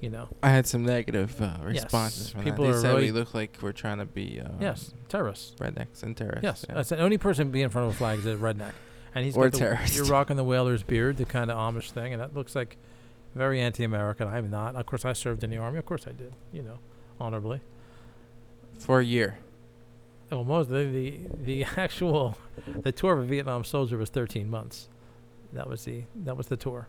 You 0.00 0.08
know. 0.10 0.28
I 0.42 0.50
had 0.50 0.66
some 0.66 0.84
negative 0.84 1.40
uh, 1.40 1.58
Yes, 1.70 1.84
responses 1.84 2.30
from 2.30 2.44
people 2.44 2.64
that. 2.66 2.74
They 2.74 2.80
said 2.80 2.88
really- 2.94 3.06
we 3.06 3.12
look 3.12 3.34
like 3.34 3.58
we're 3.60 3.72
trying 3.72 3.98
to 3.98 4.04
be 4.04 4.40
uh, 4.40 4.50
yes, 4.60 4.92
terrorists. 5.08 5.54
rednecks 5.60 6.02
and 6.04 6.16
terrorists. 6.16 6.44
Yes, 6.44 6.64
yeah. 6.68 6.76
that's 6.76 6.88
the 6.90 6.98
only 7.00 7.18
person 7.18 7.50
being 7.50 7.64
in 7.64 7.70
front 7.70 7.88
of 7.88 7.94
a 7.94 7.96
flag 7.96 8.20
is 8.20 8.26
a 8.26 8.36
redneck, 8.36 8.72
and 9.14 9.24
he's 9.24 9.36
Or 9.36 9.44
got 9.44 9.52
the, 9.52 9.58
terrorist. 9.58 9.96
You're 9.96 10.04
rocking 10.06 10.36
the 10.36 10.44
whaler's 10.44 10.82
beard, 10.82 11.16
the 11.16 11.24
kind 11.24 11.50
of 11.50 11.56
Amish 11.56 11.90
thing, 11.90 12.12
and 12.12 12.20
that 12.22 12.34
looks 12.34 12.54
like 12.54 12.76
very 13.34 13.60
anti-American. 13.60 14.28
I'm 14.28 14.50
not. 14.50 14.74
Of 14.76 14.86
course, 14.86 15.04
I 15.04 15.12
served 15.12 15.42
in 15.44 15.50
the 15.50 15.56
army. 15.58 15.78
Of 15.78 15.86
course, 15.86 16.06
I 16.06 16.12
did. 16.12 16.32
You 16.52 16.62
know, 16.62 16.78
honorably. 17.20 17.60
for 18.78 19.00
a 19.00 19.04
year. 19.04 19.38
Well, 20.30 20.44
most 20.44 20.70
the 20.70 20.84
the, 20.84 21.20
the 21.44 21.64
actual 21.76 22.36
the 22.66 22.92
tour 22.92 23.12
of 23.14 23.18
a 23.20 23.24
Vietnam 23.24 23.64
soldier 23.64 23.96
was 23.98 24.08
13 24.10 24.48
months. 24.48 24.88
That 25.52 25.68
was 25.68 25.84
the 25.84 26.04
that 26.24 26.36
was 26.36 26.46
the 26.46 26.56
tour. 26.56 26.88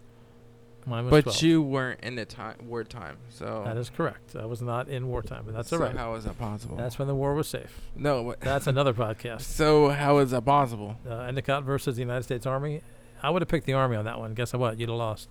Mine 0.85 1.05
was 1.05 1.11
But 1.11 1.23
12. 1.23 1.41
you 1.43 1.61
weren't 1.61 1.99
in 2.01 2.15
the 2.15 2.25
time 2.25 2.55
wartime, 2.67 3.17
so 3.29 3.63
That 3.65 3.77
is 3.77 3.89
correct. 3.89 4.35
I 4.35 4.45
was 4.45 4.61
not 4.61 4.89
in 4.89 5.07
wartime, 5.07 5.43
but 5.45 5.53
that's 5.53 5.69
so 5.69 5.77
all 5.77 5.83
right. 5.83 5.95
How 5.95 6.13
is 6.15 6.25
that 6.25 6.37
possible? 6.37 6.75
That's 6.77 6.99
when 6.99 7.07
the 7.07 7.15
war 7.15 7.33
was 7.33 7.47
safe. 7.47 7.81
no. 7.95 8.35
That's 8.41 8.67
another 8.75 8.93
podcast. 8.93 9.41
so 9.41 9.89
how 9.89 10.17
is 10.19 10.31
that 10.31 10.43
possible? 10.45 10.97
Uh, 11.09 11.19
Endicott 11.21 11.63
versus 11.63 11.95
the 11.95 12.01
United 12.01 12.23
States 12.23 12.45
Army. 12.45 12.81
I 13.21 13.29
would 13.29 13.41
have 13.41 13.49
picked 13.49 13.65
the 13.65 13.73
Army 13.73 13.95
on 13.95 14.05
that 14.05 14.19
one. 14.19 14.33
Guess 14.33 14.53
what? 14.53 14.77
You'd 14.79 14.89
have 14.89 14.97
lost. 14.97 15.29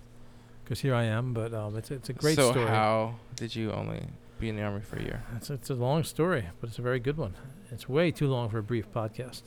Because 0.63 0.79
here 0.79 0.95
I 0.95 1.03
am. 1.03 1.33
But 1.33 1.53
um, 1.53 1.77
it's 1.77 1.91
it's 1.91 2.09
a 2.09 2.13
great 2.13 2.35
so 2.35 2.51
story. 2.51 2.67
how 2.67 3.15
did 3.35 3.55
you 3.55 3.71
only 3.71 4.07
be 4.39 4.49
in 4.49 4.55
the 4.55 4.63
army 4.63 4.81
for 4.81 4.95
a 4.97 5.01
year? 5.03 5.23
It's, 5.35 5.49
it's 5.51 5.69
a 5.69 5.75
long 5.75 6.03
story, 6.03 6.45
but 6.59 6.69
it's 6.69 6.79
a 6.79 6.81
very 6.81 6.99
good 6.99 7.17
one. 7.17 7.35
It's 7.69 7.87
way 7.87 8.09
too 8.11 8.27
long 8.27 8.49
for 8.49 8.57
a 8.57 8.63
brief 8.63 8.91
podcast, 8.91 9.43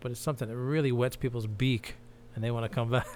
but 0.00 0.10
it's 0.10 0.20
something 0.20 0.48
that 0.48 0.56
really 0.56 0.90
wets 0.90 1.14
people's 1.16 1.46
beak, 1.46 1.94
and 2.34 2.42
they 2.42 2.50
want 2.50 2.64
to 2.64 2.74
come 2.74 2.90
back. 2.98 3.06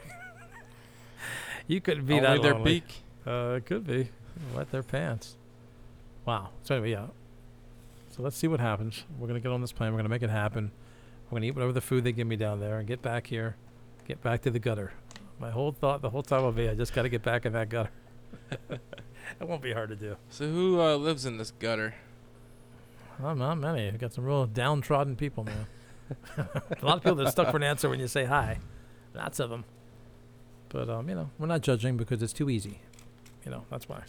You 1.68 1.80
couldn't 1.80 2.06
be 2.06 2.14
only 2.14 2.26
that 2.26 2.42
their 2.42 2.54
lonely. 2.54 2.80
beak. 2.80 3.02
Uh, 3.24 3.54
it 3.58 3.66
could 3.66 3.86
be. 3.86 4.08
Wet 4.54 4.70
their 4.72 4.82
pants. 4.82 5.36
Wow. 6.24 6.50
So 6.62 6.74
anyway, 6.74 6.90
yeah. 6.90 7.06
So 8.10 8.22
let's 8.22 8.36
see 8.36 8.48
what 8.48 8.58
happens. 8.58 9.04
We're 9.18 9.28
gonna 9.28 9.40
get 9.40 9.52
on 9.52 9.60
this 9.60 9.72
plane. 9.72 9.92
We're 9.92 9.98
gonna 9.98 10.08
make 10.08 10.22
it 10.22 10.30
happen. 10.30 10.72
We're 11.30 11.36
gonna 11.36 11.46
eat 11.46 11.54
whatever 11.54 11.72
the 11.72 11.80
food 11.80 12.02
they 12.02 12.12
give 12.12 12.26
me 12.26 12.36
down 12.36 12.58
there 12.58 12.78
and 12.78 12.88
get 12.88 13.02
back 13.02 13.28
here, 13.28 13.54
get 14.06 14.20
back 14.22 14.42
to 14.42 14.50
the 14.50 14.58
gutter. 14.58 14.92
My 15.38 15.50
whole 15.50 15.72
thought 15.72 16.02
the 16.02 16.10
whole 16.10 16.22
time 16.22 16.42
will 16.42 16.52
be 16.52 16.68
I 16.68 16.74
just 16.74 16.92
got 16.92 17.02
to 17.02 17.08
get 17.08 17.22
back 17.22 17.46
in 17.46 17.52
that 17.52 17.68
gutter. 17.68 17.90
it 18.70 18.80
won't 19.40 19.62
be 19.62 19.72
hard 19.72 19.90
to 19.90 19.96
do. 19.96 20.16
So 20.30 20.48
who 20.48 20.80
uh, 20.80 20.96
lives 20.96 21.26
in 21.26 21.38
this 21.38 21.52
gutter? 21.52 21.94
Well, 23.20 23.34
not 23.34 23.56
many. 23.56 23.86
I've 23.88 23.98
got 23.98 24.12
some 24.12 24.24
real 24.24 24.46
downtrodden 24.46 25.16
people, 25.16 25.44
man. 25.44 25.66
a 26.38 26.84
lot 26.84 26.96
of 26.96 27.02
people 27.02 27.16
that 27.16 27.26
are 27.26 27.30
stuck 27.30 27.50
for 27.50 27.56
an 27.56 27.62
answer 27.62 27.88
when 27.88 28.00
you 28.00 28.08
say 28.08 28.24
hi. 28.24 28.58
Lots 29.14 29.40
of 29.40 29.50
them. 29.50 29.64
But 30.68 30.88
um, 30.88 31.08
you 31.08 31.14
know, 31.14 31.30
we're 31.38 31.46
not 31.46 31.62
judging 31.62 31.96
because 31.96 32.22
it's 32.22 32.32
too 32.32 32.50
easy. 32.50 32.80
You 33.44 33.50
know, 33.50 33.64
that's 33.70 33.88
why. 33.88 34.02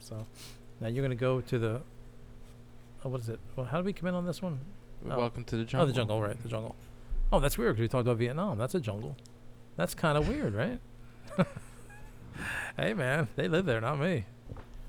So 0.00 0.26
now 0.80 0.88
you're 0.88 1.02
gonna 1.02 1.14
go 1.14 1.40
to 1.40 1.58
the. 1.58 1.82
Oh, 3.04 3.08
what 3.08 3.20
is 3.20 3.28
it? 3.28 3.40
Well, 3.56 3.66
how 3.66 3.78
do 3.78 3.84
we 3.84 3.92
come 3.92 4.08
in 4.08 4.14
on 4.14 4.26
this 4.26 4.42
one? 4.42 4.60
Oh. 5.08 5.16
Welcome 5.16 5.44
to 5.44 5.56
the 5.56 5.64
jungle. 5.64 5.84
Oh, 5.84 5.86
the 5.86 5.96
jungle, 5.96 6.22
right? 6.22 6.42
The 6.42 6.48
jungle. 6.48 6.76
Oh, 7.32 7.40
that's 7.40 7.56
weird 7.56 7.76
because 7.76 7.82
we 7.82 7.88
talked 7.88 8.06
about 8.06 8.18
Vietnam. 8.18 8.58
That's 8.58 8.74
a 8.74 8.80
jungle. 8.80 9.16
That's 9.76 9.94
kind 9.94 10.18
of 10.18 10.28
weird, 10.28 10.54
right? 10.54 10.80
hey, 12.76 12.92
man, 12.92 13.28
they 13.36 13.48
live 13.48 13.66
there, 13.66 13.80
not 13.80 13.98
me. 13.98 14.26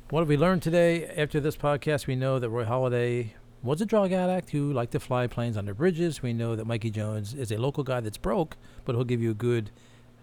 What 0.10 0.22
have 0.22 0.28
we 0.28 0.38
learned 0.38 0.62
today? 0.62 1.06
After 1.06 1.40
this 1.40 1.56
podcast, 1.56 2.08
we 2.08 2.16
know 2.16 2.40
that 2.40 2.50
Roy 2.50 2.66
Halladay 2.66 3.30
was 3.64 3.80
a 3.80 3.86
drug 3.86 4.12
addict 4.12 4.50
who 4.50 4.74
liked 4.74 4.92
to 4.94 5.00
fly 5.00 5.28
planes 5.28 5.56
under 5.56 5.74
bridges. 5.74 6.22
We 6.22 6.34
know 6.34 6.56
that 6.56 6.66
Mikey 6.66 6.92
Jonez 6.92 7.38
is 7.38 7.52
a 7.52 7.58
local 7.58 7.84
guy 7.84 8.00
that's 8.02 8.18
broke, 8.18 8.58
but 8.84 8.96
he'll 8.96 9.06
give 9.06 9.22
you 9.22 9.32
a 9.32 9.36
good 9.36 9.72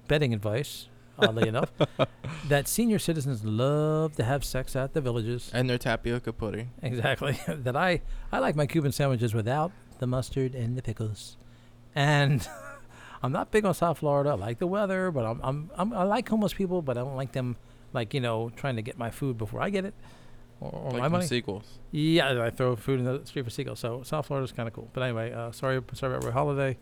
betting 0.09 0.35
advice. 0.35 0.89
Oddly 1.21 1.49
enough, 1.53 1.73
that 2.47 2.69
senior 2.69 3.01
citizens 3.01 3.45
love 3.45 4.15
to 4.17 4.23
have 4.23 4.45
sex 4.45 4.77
at 4.77 4.95
the 4.95 5.01
villages. 5.01 5.51
And 5.53 5.69
their 5.69 5.77
tapioca 5.79 6.33
pudding. 6.33 6.71
Exactly. 6.81 7.41
that 7.49 7.77
I 7.77 8.03
I 8.31 8.39
like 8.39 8.55
my 8.55 8.67
Cuban 8.67 8.93
sandwiches 8.93 9.35
without 9.35 9.73
the 9.99 10.07
mustard 10.07 10.55
and 10.55 10.77
the 10.77 10.83
pickles. 10.83 11.37
And 11.93 12.47
I'm 13.23 13.33
not 13.33 13.51
big 13.51 13.65
on 13.65 13.75
South 13.75 13.99
Florida. 13.99 14.31
I 14.31 14.35
like 14.35 14.59
the 14.61 14.69
weather, 14.69 15.11
but 15.11 15.25
I'm, 15.25 15.41
I'm 15.43 15.71
I'm 15.77 15.93
I 15.93 16.05
like 16.05 16.29
homeless 16.29 16.55
people, 16.55 16.83
but 16.83 16.97
I 16.97 17.01
don't 17.01 17.17
like 17.17 17.33
them 17.33 17.57
like 17.93 18.15
you 18.15 18.21
know 18.21 18.51
trying 18.55 18.77
to 18.77 18.83
get 18.83 18.97
my 18.97 19.11
food 19.11 19.37
before 19.39 19.61
I 19.61 19.71
get 19.71 19.85
it 19.85 19.95
or, 20.61 20.71
or 20.73 20.91
like 20.93 21.01
my 21.01 21.09
money. 21.09 21.27
sequels. 21.27 21.79
Yeah, 21.91 22.43
I 22.43 22.51
throw 22.51 22.77
food 22.77 23.01
in 23.01 23.07
the 23.07 23.25
street 23.25 23.45
for 23.45 23.51
seagulls. 23.51 23.81
So 23.81 24.03
South 24.03 24.27
Florida's 24.27 24.53
kind 24.53 24.69
of 24.69 24.75
cool. 24.75 24.89
But 24.93 25.03
anyway, 25.03 25.33
uh, 25.33 25.53
sorry 25.53 25.83
sorry 25.95 26.15
about 26.17 26.25
Roy 26.25 26.33
Halladay. 26.33 26.77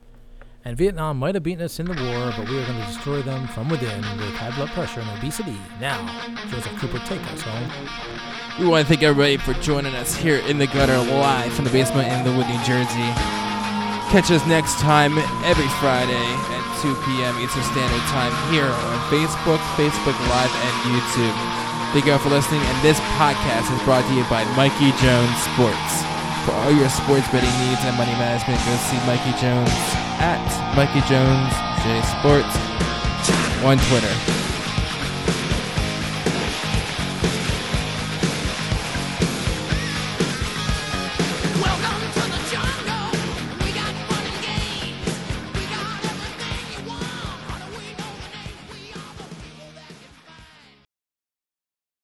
And 0.66 0.76
Vietnam 0.76 1.22
might 1.22 1.37
have 1.37 1.44
beaten 1.44 1.62
us 1.62 1.79
in 1.79 1.87
the 1.87 1.94
war, 1.94 2.35
but 2.35 2.50
we 2.50 2.59
are 2.59 2.66
going 2.66 2.81
to 2.81 2.87
destroy 2.90 3.22
them 3.22 3.46
from 3.46 3.68
within 3.68 4.02
with 4.18 4.35
high 4.35 4.50
blood 4.59 4.66
pressure 4.74 4.98
and 4.98 5.09
obesity. 5.14 5.55
Now, 5.79 6.02
Joseph 6.50 6.74
Cooper, 6.83 6.98
take 7.07 7.22
us 7.31 7.38
home. 7.46 7.70
We 8.59 8.66
want 8.66 8.83
to 8.83 8.88
thank 8.90 9.07
everybody 9.07 9.37
for 9.37 9.55
joining 9.62 9.94
us 9.94 10.18
here 10.18 10.42
in 10.50 10.59
the 10.59 10.66
gutter 10.66 10.98
live 10.98 11.52
from 11.55 11.66
the 11.66 11.70
basement 11.70 12.11
in 12.11 12.18
Linwood, 12.26 12.50
New 12.50 12.59
Jersey. 12.66 13.11
Catch 14.11 14.35
us 14.35 14.42
next 14.50 14.83
time 14.83 15.14
every 15.46 15.70
Friday 15.79 16.26
at 16.50 16.64
2 16.83 16.98
p.m. 17.07 17.38
Eastern 17.38 17.62
Standard 17.70 18.02
Time 18.11 18.35
here 18.50 18.66
on 18.66 18.98
Facebook, 19.07 19.62
Facebook 19.79 20.18
Live, 20.35 20.50
and 20.50 20.74
YouTube. 20.90 21.37
Thank 21.94 22.11
you 22.11 22.12
all 22.12 22.18
for 22.18 22.35
listening, 22.35 22.59
and 22.66 22.76
this 22.83 22.98
podcast 23.14 23.70
is 23.70 23.79
brought 23.87 24.02
to 24.02 24.14
you 24.18 24.26
by 24.26 24.42
Mikey 24.59 24.90
Jonez 24.98 25.31
Sports. 25.46 26.15
For 26.46 26.52
all 26.52 26.70
your 26.70 26.88
sports 26.88 27.26
betting 27.32 27.50
needs 27.66 27.82
and 27.82 27.96
money 27.96 28.12
management, 28.12 28.61
go 28.64 28.76
see 28.87 28.96
Mikey 29.04 29.32
Jonez 29.32 29.66
at 30.22 30.38
Mikey 30.76 31.00
Jonez 31.00 31.50
J 31.82 32.00
Sports 32.06 32.54
on 33.64 33.78
Twitter. 33.90 34.45